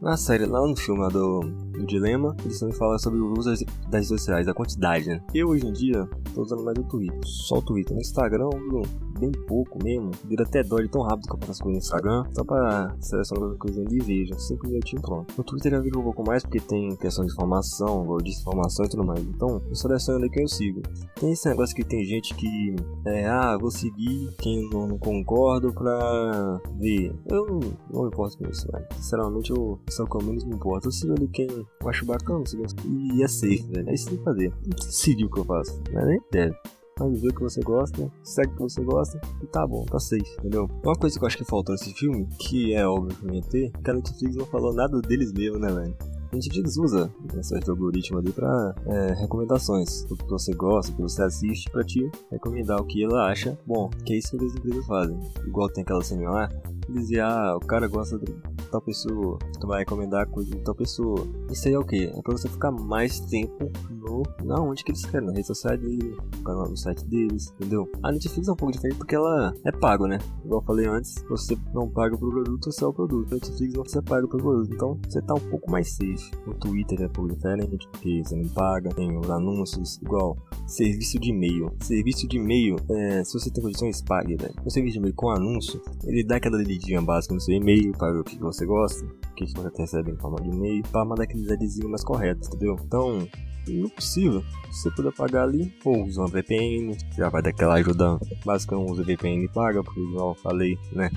Na 0.00 0.16
série, 0.16 0.46
lá 0.46 0.60
no 0.66 0.76
filme 0.76 1.08
do, 1.08 1.40
do 1.78 1.86
Dilema, 1.86 2.36
eles 2.44 2.58
também 2.58 2.74
falam 2.74 2.98
sobre 2.98 3.20
o 3.20 3.32
uso 3.32 3.50
das 3.50 3.64
redes 3.90 4.08
sociais, 4.08 4.48
a 4.48 4.54
quantidade, 4.54 5.06
né? 5.06 5.22
Eu 5.34 5.48
hoje 5.48 5.66
em 5.66 5.72
dia 5.72 6.08
tô 6.34 6.42
usando 6.42 6.64
mais 6.64 6.76
o 6.78 6.84
Twitter. 6.84 7.18
Só 7.24 7.58
o 7.58 7.62
Twitter. 7.62 7.94
No 7.94 8.00
Instagram, 8.00 8.50
eu 8.52 8.82
bem 9.18 9.32
pouco 9.32 9.82
mesmo. 9.82 10.10
Vira 10.24 10.44
até 10.44 10.62
dó 10.62 10.78
de 10.78 10.88
tão 10.88 11.02
rápido 11.02 11.28
que 11.28 11.34
eu 11.34 11.38
faço 11.38 11.52
as 11.52 11.60
coisas 11.60 11.82
no 11.82 11.86
Instagram. 11.86 12.24
Só 12.32 12.44
pra 12.44 12.96
selecionar 13.00 13.50
as 13.50 13.58
coisas 13.58 13.86
ali 13.86 13.96
e 13.96 14.02
veja. 14.02 14.38
5 14.38 14.66
minutinhos 14.66 15.02
pronto. 15.02 15.34
No 15.36 15.44
Twitter 15.44 15.72
já 15.72 15.80
vira 15.80 15.98
um 15.98 16.02
pouco 16.02 16.24
mais 16.24 16.42
porque 16.42 16.60
tem 16.60 16.94
questão 16.96 17.24
de 17.24 17.32
informação, 17.32 18.16
de 18.18 18.30
informação 18.30 18.84
e 18.84 18.88
tudo 18.88 19.04
mais. 19.04 19.20
Então, 19.20 19.62
eu 19.68 19.74
seleciono 19.74 20.20
ali 20.20 20.30
quem 20.30 20.42
eu 20.42 20.48
sigo. 20.48 20.82
Tem 21.18 21.32
esse 21.32 21.48
negócio 21.48 21.74
que 21.74 21.84
tem 21.84 22.04
gente 22.04 22.34
que 22.34 22.76
é, 23.04 23.26
ah, 23.26 23.56
vou 23.58 23.70
seguir 23.70 24.34
quem 24.38 24.68
eu 24.72 24.86
não 24.86 24.98
concordo 24.98 25.72
pra 25.72 26.60
ver. 26.78 27.14
Eu 27.26 27.46
não, 27.46 27.60
não 27.92 28.02
me 28.02 28.08
importo 28.08 28.38
com 28.38 28.48
isso, 28.48 28.66
velho. 28.70 28.86
Sinceramente, 28.96 29.50
eu 29.50 29.78
só 29.90 30.04
eu 30.04 30.26
menos 30.26 30.44
me 30.44 30.54
importo. 30.54 30.88
Eu 30.88 30.92
sigo 30.92 31.12
ali 31.12 31.28
quem 31.28 31.48
eu 31.48 31.88
acho 31.88 32.04
bacana, 32.04 32.44
sigo 32.46 32.64
e 32.84 33.22
é 33.22 33.28
safe, 33.28 33.62
velho. 33.62 33.88
É 33.88 33.94
isso 33.94 34.04
que 34.04 34.10
tem 34.10 34.18
que 34.18 34.24
fazer. 34.24 34.52
Seguir 34.88 35.24
o 35.24 35.30
que 35.30 35.40
eu 35.40 35.44
faço. 35.44 35.80
Não 35.92 36.02
é 36.02 36.06
nem 36.06 36.20
deve. 36.30 36.56
Mas 37.00 37.20
vê 37.20 37.28
o 37.28 37.34
que 37.34 37.42
você 37.42 37.60
gosta, 37.60 38.10
segue 38.22 38.52
o 38.52 38.56
que 38.56 38.62
você 38.62 38.82
gosta 38.82 39.20
e 39.42 39.46
tá 39.46 39.66
bom, 39.66 39.84
tá 39.84 39.98
safe, 39.98 40.30
entendeu? 40.38 40.68
Uma 40.84 40.94
coisa 40.94 41.16
que 41.18 41.24
eu 41.24 41.26
acho 41.26 41.38
que 41.38 41.44
faltou 41.44 41.74
nesse 41.74 41.92
filme, 41.94 42.26
que 42.38 42.74
é 42.74 42.86
óbvio 42.86 43.16
que 43.16 43.34
ia 43.34 43.42
ter, 43.42 43.72
que 43.82 43.90
a 43.90 43.94
Netflix 43.94 44.36
não 44.36 44.46
falou 44.46 44.74
nada 44.74 45.00
deles 45.00 45.32
mesmo, 45.32 45.58
né, 45.58 45.68
velho? 45.68 45.96
A 46.30 46.36
Netflix 46.36 46.76
usa 46.76 47.10
esse 47.38 47.70
algoritmo 47.70 48.18
ali 48.18 48.30
para 48.32 48.74
é, 48.86 49.14
recomendações, 49.14 50.04
do 50.04 50.16
que 50.16 50.28
você 50.28 50.52
gosta, 50.52 50.92
do 50.92 50.96
que 50.96 51.02
você 51.02 51.22
assiste, 51.22 51.70
para 51.70 51.84
te 51.84 52.10
recomendar 52.30 52.78
o 52.80 52.84
que 52.84 53.02
ela 53.02 53.30
acha 53.30 53.58
bom, 53.66 53.88
que 54.04 54.12
é 54.12 54.18
isso 54.18 54.36
que 54.36 54.44
as 54.44 54.54
empresas 54.54 54.86
fazem. 54.86 55.18
Igual 55.46 55.70
tem 55.70 55.82
aquela 55.82 56.02
cena 56.02 56.30
lá, 56.30 56.48
dizer, 56.92 57.20
ah, 57.20 57.56
o 57.56 57.60
cara 57.60 57.86
gosta 57.88 58.18
de 58.18 58.34
tal 58.70 58.80
pessoa, 58.80 59.38
tu 59.60 59.66
vai 59.66 59.80
recomendar 59.80 60.26
coisa 60.28 60.50
de 60.50 60.62
tal 60.62 60.74
pessoa. 60.74 61.26
Isso 61.50 61.68
aí 61.68 61.74
é 61.74 61.78
o 61.78 61.84
que? 61.84 62.04
É 62.04 62.22
pra 62.22 62.32
você 62.32 62.48
ficar 62.48 62.70
mais 62.70 63.20
tempo 63.20 63.70
no. 63.90 64.22
Na 64.44 64.60
onde 64.60 64.84
que 64.84 64.90
eles 64.90 65.04
querem, 65.04 65.26
na 65.26 65.32
rede 65.32 65.46
social 65.46 65.76
dele, 65.76 66.16
no 66.36 66.42
canal 66.42 66.68
no 66.68 66.76
site 66.76 67.04
deles, 67.04 67.52
entendeu? 67.56 67.88
A 68.02 68.12
Netflix 68.12 68.48
é 68.48 68.52
um 68.52 68.56
pouco 68.56 68.72
diferente 68.72 68.96
porque 68.98 69.14
ela 69.14 69.54
é 69.64 69.72
pago, 69.72 70.06
né? 70.06 70.18
Igual 70.44 70.60
eu 70.60 70.66
falei 70.66 70.86
antes, 70.86 71.24
você 71.28 71.56
não 71.74 71.88
paga 71.88 72.16
pro 72.16 72.30
produto, 72.30 72.72
você 72.72 72.84
é 72.84 72.86
o 72.86 72.92
produto. 72.92 73.32
A 73.32 73.34
Netflix 73.34 73.74
você 73.74 74.02
paga 74.02 74.26
pro 74.26 74.38
produto. 74.38 74.72
Então 74.72 74.98
você 75.08 75.20
tá 75.22 75.34
um 75.34 75.50
pouco 75.50 75.70
mais 75.70 75.92
safe. 75.92 76.30
O 76.46 76.54
Twitter 76.54 77.02
é 77.02 77.08
pouco 77.08 77.34
diferente, 77.34 77.88
porque 77.92 78.22
você 78.24 78.36
não 78.36 78.48
paga, 78.48 78.90
tem 78.90 79.16
os 79.16 79.30
anúncios, 79.30 79.98
igual 80.02 80.36
serviço 80.66 81.18
de 81.18 81.30
e-mail. 81.30 81.70
Serviço 81.80 82.28
de 82.28 82.36
e-mail, 82.36 82.76
é, 82.90 83.24
se 83.24 83.32
você 83.32 83.50
tem 83.50 83.62
condições, 83.62 84.02
pague, 84.02 84.36
velho. 84.36 84.54
O 84.64 84.70
serviço 84.70 84.94
de 84.94 84.98
e-mail 84.98 85.14
com 85.14 85.30
anúncio, 85.30 85.80
ele 86.04 86.24
dá 86.24 86.36
aquela 86.36 86.58
lidinha 86.78 87.02
básica 87.02 87.34
no 87.34 87.40
seu 87.40 87.54
e-mail 87.54 87.92
para 87.92 88.12
ver 88.12 88.20
o 88.20 88.24
que 88.24 88.38
você 88.38 88.64
gosta, 88.64 89.04
que 89.46 89.52
você 89.54 89.82
recebe 89.82 90.10
em 90.10 90.16
forma 90.16 90.40
de 90.40 90.48
e-mail, 90.48 90.82
para 90.90 91.04
mandar 91.04 91.24
aqueles 91.24 91.50
adesivos 91.50 91.90
mais 91.90 92.04
corretos, 92.04 92.48
entendeu? 92.48 92.76
Então, 92.84 93.28
não 93.68 93.88
possível. 93.88 94.42
Se 94.70 94.82
você 94.82 94.90
puder 94.90 95.12
pagar 95.12 95.44
ali, 95.44 95.72
ou 95.84 96.04
usa 96.04 96.20
uma 96.20 96.28
VPN, 96.28 96.96
já 97.16 97.28
vai 97.28 97.42
dar 97.42 97.50
aquela 97.50 97.74
ajuda 97.74 98.18
básica, 98.44 98.74
não 98.74 98.86
usa 98.86 99.02
VPN 99.02 99.44
e 99.44 99.48
paga, 99.48 99.82
porque 99.82 100.00
igual 100.00 100.34
falei, 100.34 100.78
né? 100.92 101.10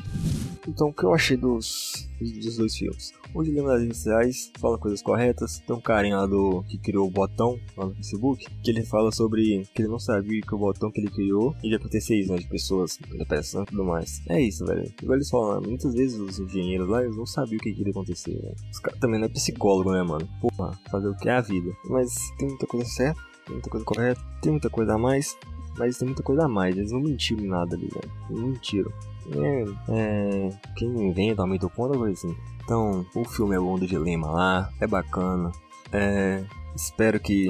Então, 0.67 0.89
o 0.89 0.93
que 0.93 1.03
eu 1.03 1.13
achei 1.13 1.35
dos, 1.35 2.07
dos 2.19 2.57
dois 2.57 2.75
filmes? 2.75 3.13
O 3.33 3.43
Dilema 3.43 3.69
das 3.69 4.05
Redes 4.05 4.51
fala 4.59 4.77
coisas 4.77 5.01
corretas. 5.01 5.59
Tem 5.65 5.75
um 5.75 5.81
carinha 5.81 6.17
lá 6.17 6.25
do 6.25 6.63
que 6.63 6.77
criou 6.77 7.07
o 7.07 7.11
botão 7.11 7.57
lá 7.77 7.85
no 7.85 7.95
Facebook, 7.95 8.45
que 8.61 8.69
ele 8.69 8.83
fala 8.83 9.11
sobre 9.11 9.65
que 9.73 9.81
ele 9.81 9.89
não 9.89 9.99
sabia 9.99 10.41
que 10.41 10.53
o 10.53 10.57
botão 10.57 10.91
que 10.91 10.99
ele 10.99 11.09
criou 11.09 11.55
ia 11.63 11.77
acontecer 11.77 12.19
isso, 12.19 12.31
né? 12.31 12.37
De 12.37 12.47
pessoas 12.47 12.99
depressão 13.17 13.63
e 13.63 13.65
tudo 13.67 13.83
mais. 13.85 14.21
É 14.27 14.39
isso, 14.39 14.65
velho. 14.65 14.91
Igual 15.01 15.15
eles 15.15 15.29
falam, 15.29 15.61
né, 15.61 15.67
muitas 15.67 15.93
vezes 15.93 16.19
os 16.19 16.39
engenheiros 16.39 16.87
lá, 16.87 17.03
eles 17.03 17.15
não 17.15 17.25
sabiam 17.25 17.57
o 17.57 17.61
que 17.61 17.69
iria 17.69 17.89
acontecer, 17.91 18.10
né? 18.41 18.53
Os 18.71 18.79
caras 18.79 18.99
também 18.99 19.19
não 19.19 19.27
é 19.27 19.29
psicólogo, 19.29 19.91
né, 19.91 20.03
mano? 20.03 20.27
Porra, 20.39 20.77
fazer 20.89 21.07
o 21.07 21.15
que 21.15 21.29
é 21.29 21.33
a 21.33 21.41
vida. 21.41 21.71
Mas 21.85 22.15
tem 22.37 22.47
muita 22.47 22.67
coisa 22.67 22.85
certa, 22.85 23.21
tem 23.45 23.53
muita 23.53 23.69
coisa 23.69 23.85
correta, 23.85 24.21
tem 24.41 24.51
muita 24.51 24.69
coisa 24.69 24.93
a 24.93 24.97
mais, 24.97 25.37
mas 25.77 25.97
tem 25.97 26.07
muita 26.07 26.23
coisa 26.23 26.45
a 26.45 26.47
mais. 26.47 26.77
Eles 26.77 26.91
não 26.91 26.99
mentiram 26.99 27.43
em 27.43 27.47
nada 27.47 27.75
ali, 27.75 27.87
velho. 27.87 28.11
Não 28.29 28.47
mentiram. 28.47 28.91
É, 29.33 29.65
é, 29.89 30.49
quem 30.75 30.89
inventa 30.89 31.43
ponto, 31.69 31.97
coisa 31.97 32.13
assim. 32.13 32.35
Então, 32.63 33.05
o 33.15 33.25
filme 33.25 33.55
é 33.55 33.59
bom 33.59 33.77
do 33.77 33.87
Dilema 33.87 34.31
lá, 34.31 34.69
é 34.79 34.87
bacana. 34.87 35.51
É, 35.91 36.43
espero 36.75 37.19
que 37.19 37.47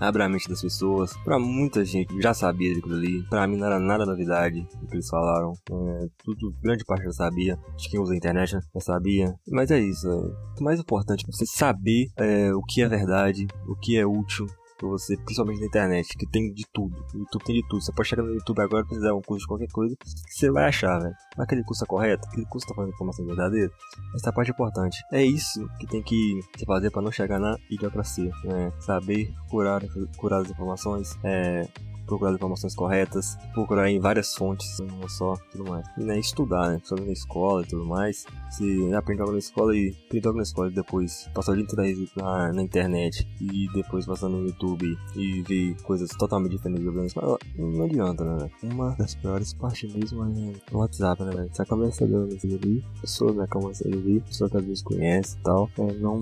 abra 0.00 0.24
a 0.24 0.28
mente 0.28 0.48
das 0.48 0.62
pessoas. 0.62 1.16
Pra 1.24 1.38
muita 1.38 1.84
gente 1.84 2.20
já 2.20 2.32
sabia 2.32 2.74
daquilo 2.74 2.96
ali. 2.96 3.22
Pra 3.28 3.46
mim 3.46 3.56
não 3.56 3.66
era 3.66 3.78
nada 3.78 4.06
novidade 4.06 4.66
o 4.82 4.86
que 4.86 4.94
eles 4.94 5.08
falaram. 5.08 5.52
É, 5.70 6.06
tudo, 6.24 6.54
grande 6.62 6.84
parte 6.84 7.04
já 7.04 7.12
sabia. 7.12 7.58
De 7.76 7.88
quem 7.88 8.00
usa 8.00 8.14
a 8.14 8.16
internet 8.16 8.50
já 8.50 8.80
sabia. 8.80 9.34
Mas 9.48 9.70
é 9.70 9.78
isso. 9.78 10.08
É, 10.08 10.60
o 10.60 10.64
mais 10.64 10.80
importante 10.80 11.24
é 11.24 11.30
você 11.30 11.46
saber 11.46 12.06
é, 12.16 12.52
o 12.54 12.62
que 12.62 12.82
é 12.82 12.88
verdade, 12.88 13.46
o 13.68 13.76
que 13.76 13.96
é 13.96 14.06
útil, 14.06 14.46
pra 14.80 14.88
você, 14.88 15.14
principalmente 15.16 15.60
na 15.60 15.66
internet, 15.66 16.16
que 16.16 16.26
tem 16.26 16.52
de 16.52 16.64
tudo. 16.72 16.96
O 17.14 17.18
YouTube 17.18 17.44
tem 17.44 17.54
de 17.56 17.68
tudo. 17.68 17.82
Você 17.82 17.92
pode 17.92 18.08
chegar 18.08 18.22
no 18.22 18.32
YouTube 18.32 18.60
agora 18.60 18.82
e 18.82 18.88
precisar 18.88 19.14
um 19.14 19.20
curso 19.20 19.42
de 19.42 19.48
qualquer 19.48 19.68
coisa 19.68 19.94
que 19.96 20.34
você 20.34 20.50
vai 20.50 20.64
achar, 20.64 20.98
velho. 20.98 21.14
Mas 21.36 21.44
aquele 21.44 21.62
curso 21.62 21.84
é 21.84 21.86
correto? 21.86 22.26
Aquele 22.28 22.46
curso 22.46 22.66
tá 22.66 22.74
fazendo 22.74 22.94
informação 22.94 23.26
verdadeira? 23.26 23.70
Essa 24.14 24.32
parte 24.32 24.50
é 24.50 24.54
importante. 24.54 24.98
É 25.12 25.22
isso 25.22 25.68
que 25.78 25.86
tem 25.86 26.02
que 26.02 26.40
se 26.56 26.64
fazer 26.64 26.90
para 26.90 27.02
não 27.02 27.12
chegar 27.12 27.38
na 27.38 27.54
idiocracia. 27.70 28.32
Né? 28.44 28.72
Saber 28.80 29.32
curar, 29.50 29.82
curar 30.16 30.40
as 30.40 30.50
informações, 30.50 31.16
é, 31.22 31.68
procurar 32.10 32.34
informações 32.34 32.74
corretas, 32.74 33.38
procurar 33.54 33.88
em 33.88 34.00
várias 34.00 34.34
fontes, 34.34 34.78
não 34.80 35.08
só, 35.08 35.36
tudo 35.52 35.70
mais. 35.70 35.86
E 35.96 36.02
né, 36.02 36.18
estudar, 36.18 36.70
né? 36.70 36.80
Estudar 36.82 37.04
na 37.04 37.12
escola 37.12 37.62
e 37.62 37.66
tudo 37.66 37.86
mais. 37.86 38.26
Se 38.50 38.94
aprender 38.94 39.22
algo 39.22 39.32
na 39.32 39.38
escola 39.38 39.76
e 39.76 39.94
aprender 40.06 40.26
algo 40.26 40.36
na 40.38 40.42
escola 40.42 40.68
e 40.68 40.74
depois 40.74 41.28
passar 41.32 41.52
o 41.52 41.54
dia 41.54 41.64
inteiro 41.64 42.10
na, 42.16 42.52
na 42.52 42.62
internet 42.62 43.26
e 43.40 43.68
depois 43.72 44.06
passar 44.06 44.28
no 44.28 44.44
YouTube 44.44 44.98
e 45.14 45.42
ver 45.42 45.80
coisas 45.82 46.10
totalmente 46.10 46.52
diferentes 46.52 46.84
do 46.84 46.92
mas 46.92 47.14
não 47.56 47.84
adianta, 47.84 48.24
né? 48.24 48.50
Uma 48.62 48.94
das 48.96 49.14
piores 49.14 49.52
partes 49.54 49.94
mesmo 49.94 50.24
é 50.24 50.74
o 50.74 50.78
WhatsApp, 50.78 51.22
né, 51.22 51.30
velho? 51.30 51.50
Você 51.52 51.62
acaba 51.62 51.86
recebendo 51.86 52.24
ali, 52.24 52.84
pessoas 53.00 53.36
né, 53.36 53.44
acabam 53.44 53.72
ali, 53.84 54.20
pessoas 54.20 54.50
que 54.50 54.56
às 54.56 54.64
vezes 54.64 54.82
conhecem 54.82 55.38
e 55.38 55.42
tal, 55.42 55.70
é, 55.78 55.92
não 55.94 56.20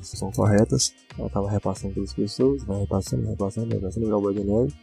são 0.00 0.30
corretas, 0.32 0.94
acaba 1.24 1.50
repassando 1.50 1.94
pelas 1.94 2.14
pessoas, 2.14 2.64
vai 2.64 2.80
repassando, 2.80 3.26
repassando, 3.28 3.74
repassando, 3.74 4.06
igual 4.06 4.22
o 4.22 4.32
de 4.32 4.44
neve, 4.44 4.74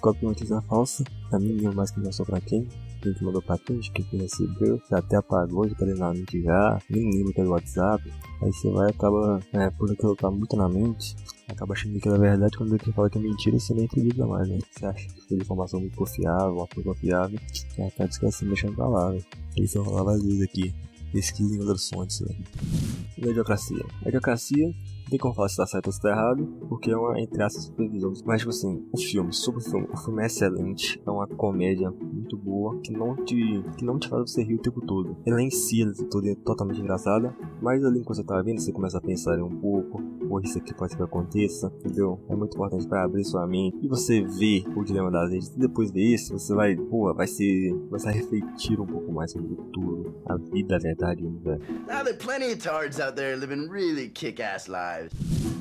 descobre 0.00 0.18
que 0.18 0.24
uma 0.24 0.30
notícia 0.30 0.62
falsa, 0.62 1.04
mínima 1.34 1.72
mais 1.72 1.90
que 1.90 2.00
não 2.00 2.10
só 2.10 2.24
pra 2.24 2.40
quem, 2.40 2.66
quem 3.02 3.12
que 3.12 3.22
mandou 3.22 3.42
pra 3.42 3.58
quem, 3.58 3.78
quem 3.80 4.04
que 4.04 4.16
recebeu, 4.16 4.80
já 4.90 4.98
até 4.98 5.16
apagou, 5.16 5.68
já 5.68 5.74
tá 5.74 5.84
na 5.84 6.14
mente 6.14 6.42
já, 6.42 6.78
nem 6.88 7.10
lembra 7.10 7.32
que 7.34 7.40
é 7.40 7.44
do 7.44 7.50
WhatsApp, 7.50 8.12
aí 8.42 8.52
você 8.52 8.70
vai 8.70 8.90
acaba, 8.90 9.40
é, 9.52 9.70
por 9.70 9.92
aquilo 9.92 10.16
tá 10.16 10.30
muito 10.30 10.56
na 10.56 10.68
mente, 10.68 11.14
acaba 11.48 11.74
achando 11.74 12.00
que 12.00 12.08
é 12.08 12.18
verdade 12.18 12.56
quando 12.56 12.78
quem 12.78 12.92
fala 12.94 13.10
que 13.10 13.18
é 13.18 13.20
mentira 13.20 13.58
você 13.58 13.74
nem 13.74 13.84
acredita 13.84 14.26
mais, 14.26 14.48
né? 14.48 14.58
Você 14.70 14.86
acha 14.86 15.06
que 15.06 15.28
foi 15.28 15.36
informação 15.36 15.80
muito 15.80 15.96
confiável, 15.96 16.54
uma 16.54 16.66
coisa 16.66 16.88
confiável, 16.88 17.38
e 17.78 17.82
acaba 17.82 18.08
esquecendo 18.08 18.50
deixando 18.50 18.74
pra 18.74 18.88
lá, 18.88 19.12
né? 19.12 19.20
Isso 19.58 19.78
eu 19.78 19.84
falava 19.84 20.12
às 20.12 20.22
vezes 20.22 20.42
aqui. 20.42 20.74
Pesquisa 21.12 21.56
em 21.56 21.58
outras 21.58 21.88
fontes, 21.88 22.20
né? 22.20 22.36
Mediocracia. 23.18 23.84
Mediocracia 24.04 24.72
tem 25.10 25.18
como 25.18 25.34
falar 25.34 25.48
se 25.48 25.56
tá 25.56 25.66
certo 25.66 25.88
ou 25.88 25.92
se 25.92 26.00
tá 26.00 26.10
errado, 26.10 26.46
porque 26.68 26.90
é 26.90 26.96
uma, 26.96 27.20
entre 27.20 27.42
aspas, 27.42 27.68
previsão. 27.70 28.12
Mas, 28.24 28.40
tipo 28.40 28.50
assim, 28.50 28.86
o 28.92 28.98
filme, 28.98 29.32
sobre 29.32 29.60
o 29.60 29.64
filme, 29.64 29.88
o 29.92 29.96
filme 29.96 30.22
é 30.22 30.26
excelente, 30.26 31.02
é 31.04 31.10
uma 31.10 31.26
comédia 31.26 31.92
muito 32.30 32.36
boa, 32.36 32.80
que 32.80 32.92
não 32.92 33.16
te, 33.24 33.64
que 33.76 33.84
não 33.84 33.98
te 33.98 34.08
faz 34.08 34.30
você 34.30 34.42
rir 34.42 34.54
o 34.54 34.62
tempo 34.62 34.80
todo. 34.80 35.16
Ela 35.26 35.42
em 35.42 35.50
si, 35.50 35.82
ela 35.82 35.92
é 35.92 36.34
totalmente 36.36 36.80
engraçada, 36.80 37.34
mas 37.60 37.84
ali 37.84 38.00
enquanto 38.00 38.16
você 38.16 38.24
tá 38.24 38.40
vendo, 38.42 38.60
você 38.60 38.72
começa 38.72 38.98
a 38.98 39.00
pensar 39.00 39.38
um 39.42 39.56
pouco, 39.56 40.00
ou 40.28 40.40
isso 40.40 40.58
aqui 40.58 40.72
pode 40.74 40.96
que 40.96 41.02
aconteça, 41.02 41.72
entendeu? 41.80 42.20
É 42.28 42.36
muito 42.36 42.54
importante 42.54 42.86
para 42.86 43.04
abrir 43.04 43.24
sua 43.24 43.46
mente, 43.46 43.78
e 43.82 43.88
você 43.88 44.22
vê 44.22 44.64
o 44.76 44.84
dilema 44.84 45.10
das 45.10 45.30
redes, 45.30 45.48
e 45.48 45.58
depois 45.58 45.90
ver 45.90 46.14
isso, 46.14 46.38
você 46.38 46.54
vai, 46.54 46.76
pô, 46.76 47.12
vai 47.14 47.26
ser, 47.26 47.74
vai 47.90 47.98
se 47.98 48.10
refletir 48.10 48.80
um 48.80 48.86
pouco 48.86 49.12
mais 49.12 49.32
sobre 49.32 49.56
tudo, 49.72 50.14
a 50.26 50.36
vida, 50.36 50.76
a 50.76 50.78
verdade, 50.78 51.22
né? 51.22 51.58
Now 51.88 52.04
there 52.04 52.10
are 52.10 52.14
plenty 52.14 52.52
of 52.52 52.58
tards 52.58 53.00
out 53.00 53.16
there 53.16 53.36
living 53.36 53.68
really 53.68 54.08
kick-ass 54.08 54.68
lives. 54.68 55.12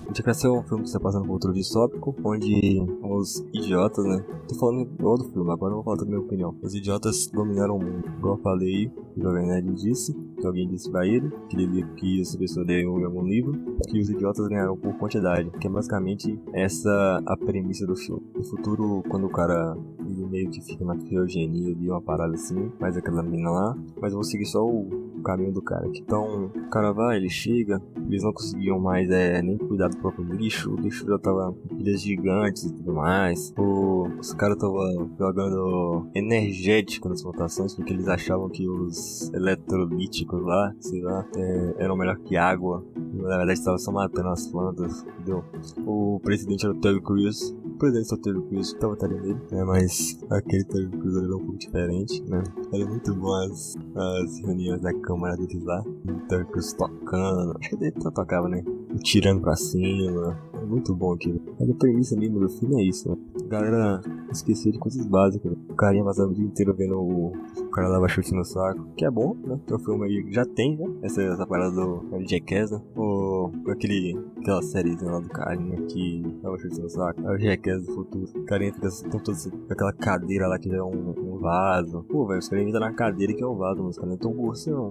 Anticracia 0.10 0.50
é 0.50 0.52
um 0.52 0.64
filme 0.64 0.82
que 0.82 0.88
está 0.88 1.00
passando 1.00 1.28
por 1.28 1.34
outro 1.34 1.54
distópico, 1.54 2.16
onde 2.24 2.82
os 3.04 3.46
idiotas, 3.54 4.04
né? 4.06 4.26
Tô 4.48 4.56
falando 4.56 4.82
igual 4.82 5.16
do 5.16 5.26
filme, 5.26 5.52
agora 5.52 5.72
eu 5.72 5.76
vou 5.76 5.84
falar 5.84 5.98
da 5.98 6.06
minha 6.06 6.20
opinião. 6.20 6.56
Os 6.64 6.74
idiotas 6.74 7.28
dominaram 7.28 7.78
o 7.78 7.80
mundo. 7.80 8.08
Igual 8.18 8.36
eu 8.36 8.42
falei, 8.42 8.92
o 9.16 9.22
Jovem 9.22 9.46
Nerd 9.46 9.72
disse, 9.76 10.12
que 10.40 10.48
alguém 10.48 10.68
disse 10.68 10.90
pra 10.90 11.06
ele, 11.06 11.30
que 11.48 11.58
ele 11.58 11.86
que 11.96 12.22
essa 12.22 12.36
pessoa 12.40 12.66
leu 12.66 13.00
em 13.00 13.04
algum 13.04 13.24
livro, 13.24 13.54
que 13.88 14.00
os 14.00 14.10
idiotas 14.10 14.48
ganharam 14.48 14.76
por 14.76 14.98
quantidade. 14.98 15.52
Que 15.60 15.68
é 15.68 15.70
basicamente 15.70 16.40
essa 16.54 17.22
a 17.28 17.38
premissa 17.38 17.86
do 17.86 17.96
filme. 17.96 18.24
No 18.36 18.44
futuro, 18.44 19.04
quando 19.10 19.28
o 19.28 19.30
cara 19.30 19.78
ele 20.08 20.26
meio 20.26 20.50
que 20.50 20.60
fica 20.62 20.84
na 20.86 20.98
criogenia 20.98 21.76
ali, 21.76 21.88
uma 21.88 22.02
parada 22.02 22.34
assim, 22.34 22.72
faz 22.80 22.98
aquela 22.98 23.22
mina 23.22 23.52
lá, 23.52 23.78
mas 24.02 24.12
eu 24.12 24.18
vou 24.18 24.24
seguir 24.24 24.46
só 24.46 24.66
o, 24.66 25.09
o 25.20 25.24
caminho 25.24 25.52
do 25.52 25.62
cara. 25.62 25.88
Então, 25.94 26.52
o 26.56 26.70
cara 26.70 26.92
vai, 26.92 27.18
ele 27.18 27.30
chega, 27.30 27.82
eles 28.08 28.24
não 28.24 28.34
conseguiam 28.34 28.80
mais 28.80 29.10
é, 29.10 29.42
nem 29.42 29.58
cuidar 29.58 29.90
do 29.90 29.98
próprio 29.98 30.26
lixo, 30.26 30.72
o 30.72 30.76
lixo 30.76 31.06
já 31.06 31.18
tava 31.20 31.56
em 31.72 31.82
ilhas 31.82 32.02
gigantes 32.02 32.64
e 32.64 32.74
tudo 32.74 32.94
mais. 32.94 33.54
O, 33.58 34.08
os 34.20 34.34
caras 34.34 34.56
estavam 34.56 35.10
jogando 35.18 36.10
energético 36.16 37.10
nas 37.10 37.22
votações 37.22 37.76
porque 37.76 37.94
eles 37.94 38.08
achavam 38.08 38.50
que 38.50 38.68
os 38.68 39.32
eletrolíticos 39.34 40.42
lá, 40.42 40.74
sei 40.80 41.02
lá, 41.02 41.26
é, 41.36 41.76
eram 41.80 41.96
melhor 41.96 42.18
que 42.18 42.36
água. 42.36 42.84
Na 42.96 43.38
verdade, 43.38 43.60
estavam 43.60 43.78
só 43.78 43.92
matando 43.92 44.30
as 44.30 44.48
plantas, 44.48 45.04
entendeu? 45.04 45.44
O 45.86 46.20
presidente 46.24 46.66
era 46.66 46.74
o 46.74 46.80
Terry 46.80 47.02
Crews. 47.02 47.56
O 47.80 47.88
presidente 47.88 48.12
era 48.12 48.20
o 48.20 48.22
Terry 48.22 48.42
Crews, 48.50 48.74
tava 48.74 48.94
votaria 48.94 49.22
nele, 49.22 49.40
né? 49.50 49.64
Mas 49.64 50.20
aquele 50.30 50.66
Terry 50.66 50.90
Crews 50.90 51.16
era 51.16 51.34
um 51.34 51.40
pouco 51.40 51.58
diferente, 51.58 52.22
né? 52.24 52.44
Era 52.74 52.86
muito 52.86 53.16
bom 53.16 53.34
as, 53.34 53.78
as 53.96 54.40
reuniões 54.42 54.82
da 54.82 54.94
Câmara 54.96 55.38
deles 55.38 55.64
lá. 55.64 55.82
O 55.82 56.28
Terry 56.28 56.44
Crews 56.48 56.74
tocando. 56.74 57.58
Acho 57.58 57.70
que 57.80 57.86
ele 57.86 57.92
tocava, 57.94 58.50
né? 58.50 58.66
tirando 59.02 59.40
pra 59.40 59.56
cima. 59.56 60.38
É 60.62 60.66
muito 60.66 60.94
bom 60.94 61.14
aquilo. 61.14 61.42
Mas 61.58 61.70
a 61.70 61.74
premissa 61.76 62.18
mesmo 62.18 62.42
do 62.42 62.50
filme 62.50 62.82
é 62.82 62.86
isso, 62.86 63.10
né? 63.10 63.18
A 63.46 63.48
galera 63.48 64.02
esqueceu 64.32 64.72
de 64.72 64.80
coisas 64.80 65.06
básicas. 65.06 65.52
O 65.70 65.76
carinha 65.76 66.04
passando 66.04 66.32
o 66.32 66.34
dia 66.34 66.46
inteiro 66.46 66.74
vendo 66.74 67.00
o, 67.00 67.34
o 67.58 67.70
cara 67.70 67.88
lava 67.88 68.08
chute 68.08 68.34
no 68.34 68.44
saco. 68.44 68.88
Que 68.96 69.06
é 69.06 69.12
bom, 69.12 69.36
né? 69.46 69.60
Então 69.64 69.78
o 69.78 69.80
filme 69.80 70.06
aí 70.06 70.32
já 70.32 70.46
tem, 70.46 70.78
né? 70.78 70.86
Essa, 71.04 71.22
essa 71.22 71.46
parada 71.46 71.72
do 71.72 72.04
Jackass, 72.28 72.72
né? 72.72 72.82
O, 72.96 73.52
aquele, 73.68 74.20
aquela 74.38 74.62
série 74.62 74.96
lá 75.02 75.20
do 75.20 75.30
carinha 75.30 75.78
que 75.88 76.24
lava 76.44 76.58
chute 76.58 76.80
no 76.82 76.90
saco. 76.90 77.22
É 77.22 77.36
o 77.36 77.38
Jackass 77.38 77.86
do 77.86 77.94
futuro. 77.94 78.26
O 78.36 78.46
carinha 78.46 78.74
fica 78.74 78.90
com 79.10 79.20
toda 79.20 79.38
aquela 79.70 79.94
cadeira 79.94 80.48
lá 80.48 80.58
que 80.60 80.74
é 80.74 80.84
um, 80.84 81.14
um 81.18 81.38
vaso. 81.40 82.04
Pô, 82.10 82.26
velho, 82.28 82.40
os 82.40 82.50
caras 82.50 82.68
entram 82.68 82.82
na 82.82 82.94
cadeira 82.94 83.34
que 83.34 83.44
é 83.44 83.48
um 83.48 83.56
vaso, 83.56 83.82
mas 83.82 83.92
os 83.92 83.98
caras 83.98 84.12
não 84.12 84.18
tão 84.18 84.52
assim, 84.52 84.72
não. 84.72 84.90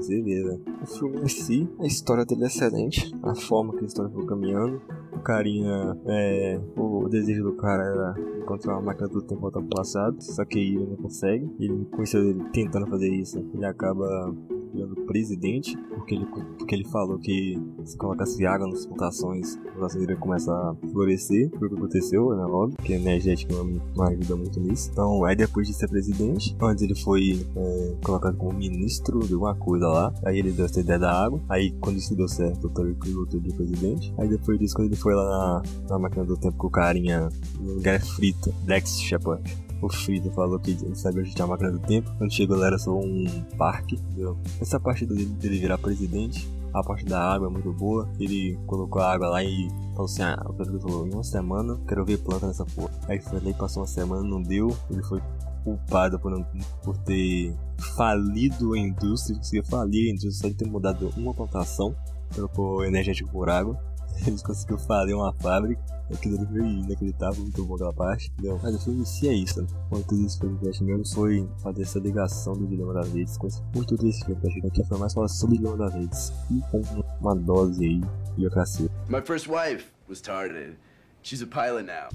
Vê, 0.00 0.22
velho. 0.22 0.60
O 0.82 0.86
filme 0.86 1.20
em 1.22 1.28
si, 1.28 1.68
a 1.80 1.86
história 1.86 2.24
dele 2.24 2.44
é 2.44 2.46
excelente. 2.46 3.14
A 3.22 3.34
forma 3.34 3.74
que 3.74 3.84
a 3.84 3.86
história 3.86 4.10
foi 4.10 4.24
caminhando. 4.26 4.80
O 5.12 5.20
carinha, 5.20 5.96
é, 6.06 6.60
o 6.76 6.87
desejo 7.08 7.42
do 7.42 7.52
cara 7.54 7.82
era 7.82 8.14
encontrar 8.38 8.74
uma 8.74 8.82
máquina 8.82 9.08
do 9.08 9.22
tempo 9.22 9.40
voltar 9.40 9.60
pro 9.60 9.68
passado, 9.68 10.16
só 10.20 10.44
que 10.44 10.58
ele 10.58 10.86
não 10.86 10.96
consegue. 10.96 11.48
Ele, 11.58 11.84
com 11.86 12.02
isso, 12.02 12.16
ele 12.16 12.44
tentando 12.52 12.86
fazer 12.86 13.08
isso, 13.08 13.38
ele 13.54 13.64
acaba 13.64 14.34
virando 14.72 14.96
presidente, 15.06 15.76
porque 15.88 16.14
ele, 16.14 16.26
porque 16.26 16.74
ele 16.74 16.84
falou 16.84 17.18
que 17.18 17.58
se 17.84 17.96
colocasse 17.96 18.44
água 18.46 18.66
nas 18.68 18.86
plantações, 18.86 19.56
a 19.56 19.72
plantação 19.72 20.02
iria 20.02 20.16
começar 20.16 20.52
a 20.52 20.74
florescer. 20.90 21.50
Foi 21.58 21.68
o 21.68 21.70
que 21.70 21.76
aconteceu, 21.76 22.30
né? 22.36 22.44
Óbvio, 22.44 22.76
porque 22.76 22.92
energética 22.92 23.54
não 23.54 24.04
ajuda 24.04 24.36
muito 24.36 24.60
nisso. 24.60 24.90
Então, 24.92 25.24
aí 25.24 25.36
depois 25.36 25.66
de 25.66 25.74
ser 25.74 25.88
presidente, 25.88 26.56
antes 26.60 26.82
ele 26.82 26.94
foi 26.94 27.46
é, 27.56 27.96
colocado 28.04 28.36
como 28.36 28.52
ministro 28.56 29.20
de 29.20 29.32
alguma 29.32 29.54
coisa 29.54 29.86
lá. 29.86 30.14
Aí 30.24 30.38
ele 30.38 30.52
deu 30.52 30.64
essa 30.64 30.80
ideia 30.80 30.98
da 30.98 31.12
água. 31.12 31.40
Aí, 31.48 31.72
quando 31.80 31.96
isso 31.96 32.14
deu 32.14 32.28
certo, 32.28 32.66
o 32.66 32.70
Terry 32.70 32.94
Crews 32.94 33.28
de 33.28 33.52
presidente. 33.54 34.12
Aí 34.18 34.28
depois 34.28 34.58
disso, 34.58 34.74
quando 34.74 34.88
ele 34.88 34.96
foi 34.96 35.14
lá 35.14 35.24
na, 35.24 35.62
na 35.90 35.98
máquina 35.98 36.24
do 36.24 36.36
tempo 36.36 36.56
com 36.56 36.66
o 36.66 36.70
carinha, 36.70 37.28
no 37.60 37.74
lugar 37.74 37.94
é 37.94 38.00
frito, 38.00 38.52
Dex 38.64 39.00
Shepard 39.00 39.67
o 39.80 39.88
Frito 39.88 40.30
falou 40.32 40.58
que 40.58 40.72
ele 40.72 40.94
sabia 40.94 41.22
onde 41.22 41.34
tinha 41.34 41.44
a 41.44 41.48
máquina 41.48 41.70
do 41.70 41.78
tempo. 41.78 42.10
Quando 42.18 42.32
chegou 42.32 42.56
lá 42.56 42.66
era 42.66 42.78
só 42.78 42.92
um 42.92 43.26
parque, 43.56 43.96
entendeu? 43.96 44.36
Essa 44.60 44.80
parte 44.80 45.06
dele, 45.06 45.24
dele 45.26 45.58
virar 45.58 45.78
presidente, 45.78 46.48
a 46.72 46.82
parte 46.82 47.04
da 47.04 47.20
água 47.20 47.48
é 47.48 47.50
muito 47.50 47.72
boa. 47.72 48.08
Ele 48.18 48.58
colocou 48.66 49.00
a 49.00 49.12
água 49.12 49.28
lá 49.28 49.44
e 49.44 49.68
falou 49.92 50.06
assim: 50.06 50.22
Ah, 50.22 50.44
o 50.46 50.52
Pedro 50.52 50.80
falou, 50.80 51.06
em 51.06 51.12
uma 51.12 51.24
semana 51.24 51.78
quero 51.86 52.04
ver 52.04 52.18
planta 52.18 52.46
nessa 52.46 52.64
porra. 52.64 52.90
Aí 53.08 53.20
foi 53.20 53.40
e 53.44 53.54
passou 53.54 53.82
uma 53.82 53.88
semana, 53.88 54.22
não 54.22 54.42
deu. 54.42 54.76
Ele 54.90 55.02
foi 55.02 55.20
culpado 55.64 56.18
por, 56.18 56.30
não, 56.30 56.46
por 56.82 56.96
ter 56.98 57.54
falido 57.96 58.72
a 58.72 58.78
indústria, 58.78 59.36
conseguiu 59.36 59.64
falir 59.64 60.08
a 60.08 60.10
indústria 60.10 60.32
só 60.32 60.48
de 60.48 60.54
ter 60.54 60.66
mudado 60.66 61.12
uma 61.16 61.34
plantação, 61.34 61.94
trocou 62.34 62.84
energético 62.84 63.30
por 63.30 63.48
água. 63.48 63.78
Eles 64.26 64.42
conseguiram 64.42 64.78
fazer 64.78 65.14
uma 65.14 65.32
fábrica. 65.34 65.80
Aquilo 66.12 66.38
ali 66.38 66.46
foi 66.46 66.66
inacreditável, 66.66 67.42
muito 67.42 67.64
bom 67.64 67.74
aquela 67.74 67.92
parte. 67.92 68.30
Entendeu? 68.32 68.58
Mas 68.62 68.74
o 68.74 68.78
filme 68.78 69.02
em 69.02 69.04
si 69.04 69.28
é 69.28 69.32
isso. 69.32 69.60
Né? 69.60 69.68
Quanto 69.88 70.14
isso 70.14 70.38
foi 70.38 70.48
o 70.48 70.84
mesmo 70.84 71.06
foi 71.14 71.48
fazer 71.62 71.82
essa 71.82 71.98
ligação 71.98 72.54
do 72.54 72.66
Dilema 72.66 72.94
das 72.94 73.12
Redes. 73.12 73.36
Com 73.36 73.48
tudo 73.84 74.06
filme 74.24 74.36
que 74.60 74.66
aqui 74.66 74.84
foi 74.84 74.98
mais 74.98 75.12
falar 75.12 75.28
sobre 75.28 75.56
o 75.56 75.58
Dilema 75.58 75.76
das 75.76 75.94
Redes. 75.94 76.32
E 76.50 76.60
com 76.70 76.82
uma 77.20 77.36
dose 77.36 77.84
aí 77.84 78.00
de 78.00 78.32
biocracia. 78.36 78.88
My 79.08 79.20
first 79.20 79.48
wife 79.48 79.86
was 80.08 80.20
targeted. 80.20 80.76
She's 81.22 81.42
a 81.42 81.46
pilot 81.46 81.84
now. 81.84 82.08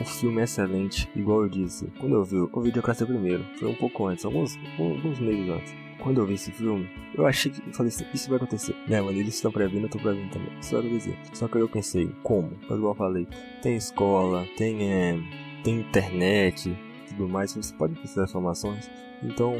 O 0.00 0.04
filme 0.04 0.40
é 0.40 0.44
excelente, 0.44 1.08
igual 1.14 1.42
eu 1.42 1.48
disse. 1.48 1.86
Quando 1.98 2.14
eu 2.14 2.24
vi, 2.24 2.36
eu 2.36 2.60
vi 2.60 2.68
Idiocracia 2.68 3.06
primeiro. 3.06 3.44
Foi 3.58 3.68
um 3.68 3.74
pouco 3.74 4.06
antes, 4.06 4.24
alguns, 4.24 4.56
alguns 4.78 5.18
meses 5.18 5.48
antes 5.48 5.88
quando 5.98 6.18
eu 6.18 6.26
vi 6.26 6.34
esse 6.34 6.50
filme, 6.52 6.88
eu 7.14 7.26
achei 7.26 7.50
que. 7.50 7.60
Eu 7.66 7.74
falei 7.74 7.88
assim, 7.88 8.04
isso 8.14 8.28
vai 8.28 8.36
acontecer. 8.36 8.74
Né, 8.86 9.00
mano, 9.00 9.18
eles 9.18 9.34
estão 9.34 9.50
prevendo, 9.50 9.84
eu 9.84 9.90
tô 9.90 9.98
prevendo 9.98 10.30
também. 10.30 10.50
Isso 10.60 10.72
vai 10.72 10.86
acontecer. 10.86 11.16
Só 11.32 11.48
que 11.48 11.58
eu 11.58 11.68
pensei, 11.68 12.10
como? 12.22 12.52
Mas 12.68 12.78
igual 12.78 12.92
eu 12.92 12.96
falei, 12.96 13.28
tem 13.62 13.76
escola, 13.76 14.46
tem, 14.56 14.90
é, 14.90 15.18
tem 15.62 15.80
internet, 15.80 16.74
tudo 17.18 17.28
mais, 17.28 17.52
você 17.52 17.74
pode 17.74 17.94
precisar 17.94 18.24
de 18.24 18.30
informações. 18.30 18.90
Então, 19.22 19.54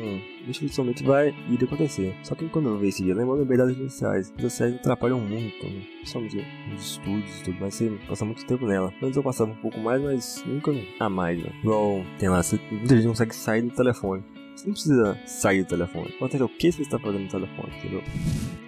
dificilmente 0.47 1.03
vai 1.03 1.35
ir 1.49 1.65
acontecer. 1.65 2.15
Só 2.23 2.35
que 2.35 2.49
quando 2.49 2.69
eu 2.69 2.79
vi 2.79 2.89
esse 2.89 3.03
dilema, 3.03 3.33
eu 3.33 3.39
lembrei 3.39 3.59
das 3.59 3.69
redes 3.69 3.93
sociais. 3.93 4.33
As 4.37 4.43
sociais 4.43 4.75
atrapalham 4.77 5.21
muito, 5.21 5.67
né? 5.67 5.83
principalmente 5.97 6.47
nos 6.71 6.83
estudos 6.83 7.41
e 7.41 7.45
tudo 7.45 7.61
mais. 7.61 7.75
Você 7.75 7.99
passa 8.09 8.25
muito 8.25 8.47
tempo 8.47 8.67
nela. 8.67 8.93
Antes 9.03 9.17
eu 9.17 9.23
passava 9.23 9.51
um 9.51 9.57
pouco 9.57 9.79
mais, 9.81 10.01
mas 10.01 10.45
nunca 10.47 10.73
a 11.01 11.09
mais, 11.09 11.43
né? 11.43 11.51
Igual 11.63 12.05
tem 12.19 12.29
lá, 12.29 12.43
você, 12.43 12.59
não 12.71 13.11
consegue 13.11 13.35
sair 13.35 13.63
do 13.63 13.71
telefone. 13.71 14.23
Você 14.59 14.67
não 14.67 14.73
precisa 14.73 15.19
sair 15.25 15.63
do 15.63 15.69
telefone. 15.69 16.09
Importante 16.09 16.43
é 16.43 16.45
o 16.45 16.49
que 16.49 16.73
você 16.73 16.83
está 16.83 16.99
fazendo 16.99 17.23
no 17.23 17.29
telefone, 17.29 17.73
entendeu? 17.79 18.03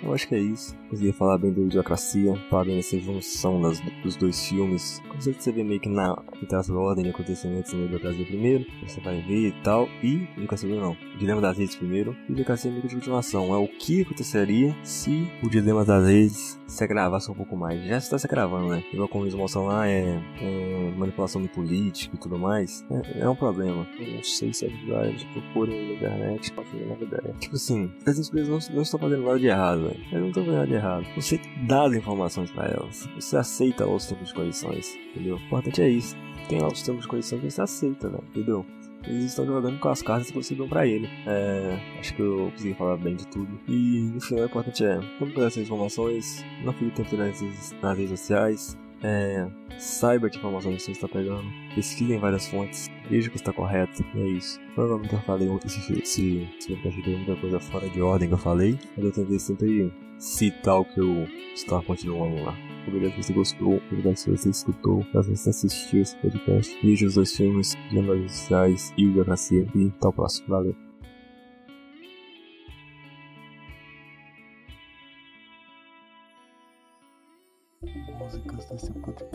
Eu 0.04 0.14
acho 0.14 0.28
que 0.28 0.36
é 0.36 0.38
isso. 0.38 0.76
Conseguia 0.88 1.12
falar 1.12 1.36
bem 1.36 1.52
da 1.52 1.60
idiocracia, 1.62 2.36
falar 2.48 2.66
bem 2.66 2.76
dessa 2.76 2.98
junção 2.98 3.60
das, 3.60 3.80
dos 4.02 4.14
dois 4.14 4.46
filmes. 4.46 5.02
Certeza 5.18 5.40
você 5.40 5.52
vê 5.52 5.64
meio 5.64 5.80
que 5.80 5.88
na 5.88 6.16
traça 6.48 6.72
ordem 6.72 7.04
de 7.04 7.10
acontecimentos 7.10 7.72
no 7.72 7.98
Brasil 7.98 8.24
primeiro, 8.24 8.64
você 8.82 9.00
vai 9.00 9.20
ver 9.20 9.48
e 9.48 9.52
tal, 9.62 9.88
e 10.02 10.28
idiocracia 10.36 10.68
não. 10.80 10.92
O 10.92 11.18
Dilema 11.18 11.40
das 11.40 11.58
Redes 11.58 11.74
primeiro, 11.74 12.16
idiocracia 12.28 12.70
meio 12.70 12.82
de 12.86 12.94
continuação. 12.94 13.52
É 13.52 13.58
o 13.58 13.68
que 13.68 14.02
aconteceria 14.02 14.74
se 14.84 15.28
o 15.42 15.50
Dilema 15.50 15.84
das 15.84 16.06
Redes 16.06 16.58
se 16.66 16.86
gravasse 16.86 17.30
um 17.30 17.34
pouco 17.34 17.56
mais. 17.56 17.84
Já 17.84 17.98
está 17.98 18.18
se 18.18 18.28
gravando, 18.28 18.68
né? 18.68 18.84
Igual 18.92 19.08
como 19.08 19.24
eles 19.24 19.34
mostram 19.34 19.66
lá, 19.66 19.88
é, 19.88 20.20
é 20.40 20.94
manipulação 20.96 21.42
de 21.42 21.48
político 21.48 22.14
e 22.14 22.18
tudo 22.18 22.38
mais. 22.38 22.84
É, 22.90 23.20
é, 23.20 23.28
um 23.28 23.36
problema. 23.36 23.86
Eu 23.98 24.14
não 24.14 24.22
sei 24.22 24.52
se 24.54 24.66
é 24.66 24.68
verdade, 24.68 25.26
procurem 25.32 25.79
internet 25.80 26.52
uma 26.56 26.96
ideia. 26.96 27.34
Tipo 27.38 27.56
assim, 27.56 27.90
as 28.06 28.18
empresas 28.18 28.68
não, 28.68 28.76
não 28.76 28.82
estão 28.82 29.00
fazendo 29.00 29.22
nada 29.24 29.38
de 29.38 29.46
errado, 29.46 29.82
velho. 29.82 30.00
Elas 30.10 30.20
não 30.20 30.28
estão 30.28 30.44
fazendo 30.44 30.58
nada 30.58 30.66
de 30.66 30.74
errado. 30.74 31.06
Você 31.16 31.40
dá 31.66 31.86
as 31.86 31.94
informações 31.94 32.50
pra 32.50 32.66
elas. 32.66 33.08
Você 33.14 33.36
aceita 33.36 33.86
os 33.86 34.06
termos 34.06 34.28
de 34.28 34.34
condições, 34.34 34.96
entendeu? 35.10 35.36
O 35.36 35.40
importante 35.40 35.82
é 35.82 35.88
isso. 35.88 36.16
Tem 36.48 36.60
lá 36.60 36.68
os 36.68 36.82
termos 36.82 37.02
de 37.02 37.08
condições 37.08 37.40
que 37.40 37.50
você 37.50 37.62
aceita, 37.62 38.08
velho, 38.08 38.24
entendeu? 38.30 38.66
Eles 39.06 39.24
estão 39.24 39.46
jogando 39.46 39.78
com 39.78 39.88
as 39.88 40.02
cartas 40.02 40.30
que 40.30 40.34
você 40.34 40.54
deu 40.54 40.68
pra 40.68 40.86
ele. 40.86 41.08
É, 41.26 41.78
acho 41.98 42.14
que 42.14 42.20
eu 42.20 42.50
consegui 42.50 42.74
falar 42.74 42.96
bem 42.98 43.16
de 43.16 43.26
tudo. 43.28 43.58
E 43.66 44.12
final 44.20 44.44
o 44.44 44.46
importante 44.46 44.84
é, 44.84 45.00
quando 45.18 45.32
pegar 45.32 45.46
essas 45.46 45.62
informações, 45.62 46.44
não 46.62 46.72
fique 46.72 46.90
tempo 46.90 47.16
nas, 47.16 47.40
nas 47.80 47.96
redes 47.96 48.20
sociais. 48.20 48.78
É, 49.02 49.48
saiba 49.78 50.28
que 50.28 50.36
informações 50.36 50.82
você 50.82 50.90
está 50.90 51.08
pegando. 51.08 51.44
Pesquise 51.74 52.12
em 52.12 52.18
várias 52.18 52.46
fontes. 52.48 52.90
Veja 53.10 53.28
que 53.28 53.36
está 53.36 53.52
correto. 53.52 54.04
E 54.14 54.20
é 54.20 54.28
isso. 54.28 54.60
Provavelmente 54.74 55.12
eu 55.12 55.20
falei 55.22 55.48
se, 55.66 56.06
se, 56.06 56.48
muita 56.68 57.36
coisa 57.36 57.58
fora 57.58 57.88
de 57.88 58.00
ordem 58.00 58.28
que 58.28 58.34
eu 58.34 58.38
falei. 58.38 58.78
Mas 58.96 59.04
eu 59.04 59.12
tentei 59.12 59.38
sempre 59.40 59.92
citar 60.16 60.78
o 60.78 60.84
que 60.84 61.00
eu 61.00 61.26
estava 61.52 61.82
continuando 61.82 62.40
lá. 62.44 62.56
Obrigado 62.86 63.12
se 63.14 63.22
você 63.22 63.32
gostou, 63.32 63.82
obrigado 63.90 64.16
se 64.16 64.30
você 64.30 64.48
escutou, 64.48 65.04
se 65.04 65.30
você 65.30 65.50
assistiu 65.50 66.02
esse 66.02 66.16
podcast. 66.16 66.78
Veja 66.82 67.06
os 67.06 67.14
dois 67.14 67.36
filmes, 67.36 67.76
Jandas 67.92 68.32
Sociais 68.32 68.94
e 68.96 69.06
o 69.06 69.12
Biografia. 69.12 69.66
E 69.74 69.86
até 69.88 70.08
o 70.08 70.12
próximo. 70.12 70.48
Valeu. 70.48 70.76
Músicas 78.20 78.68
desse 78.70 78.92
podcast. 78.92 79.29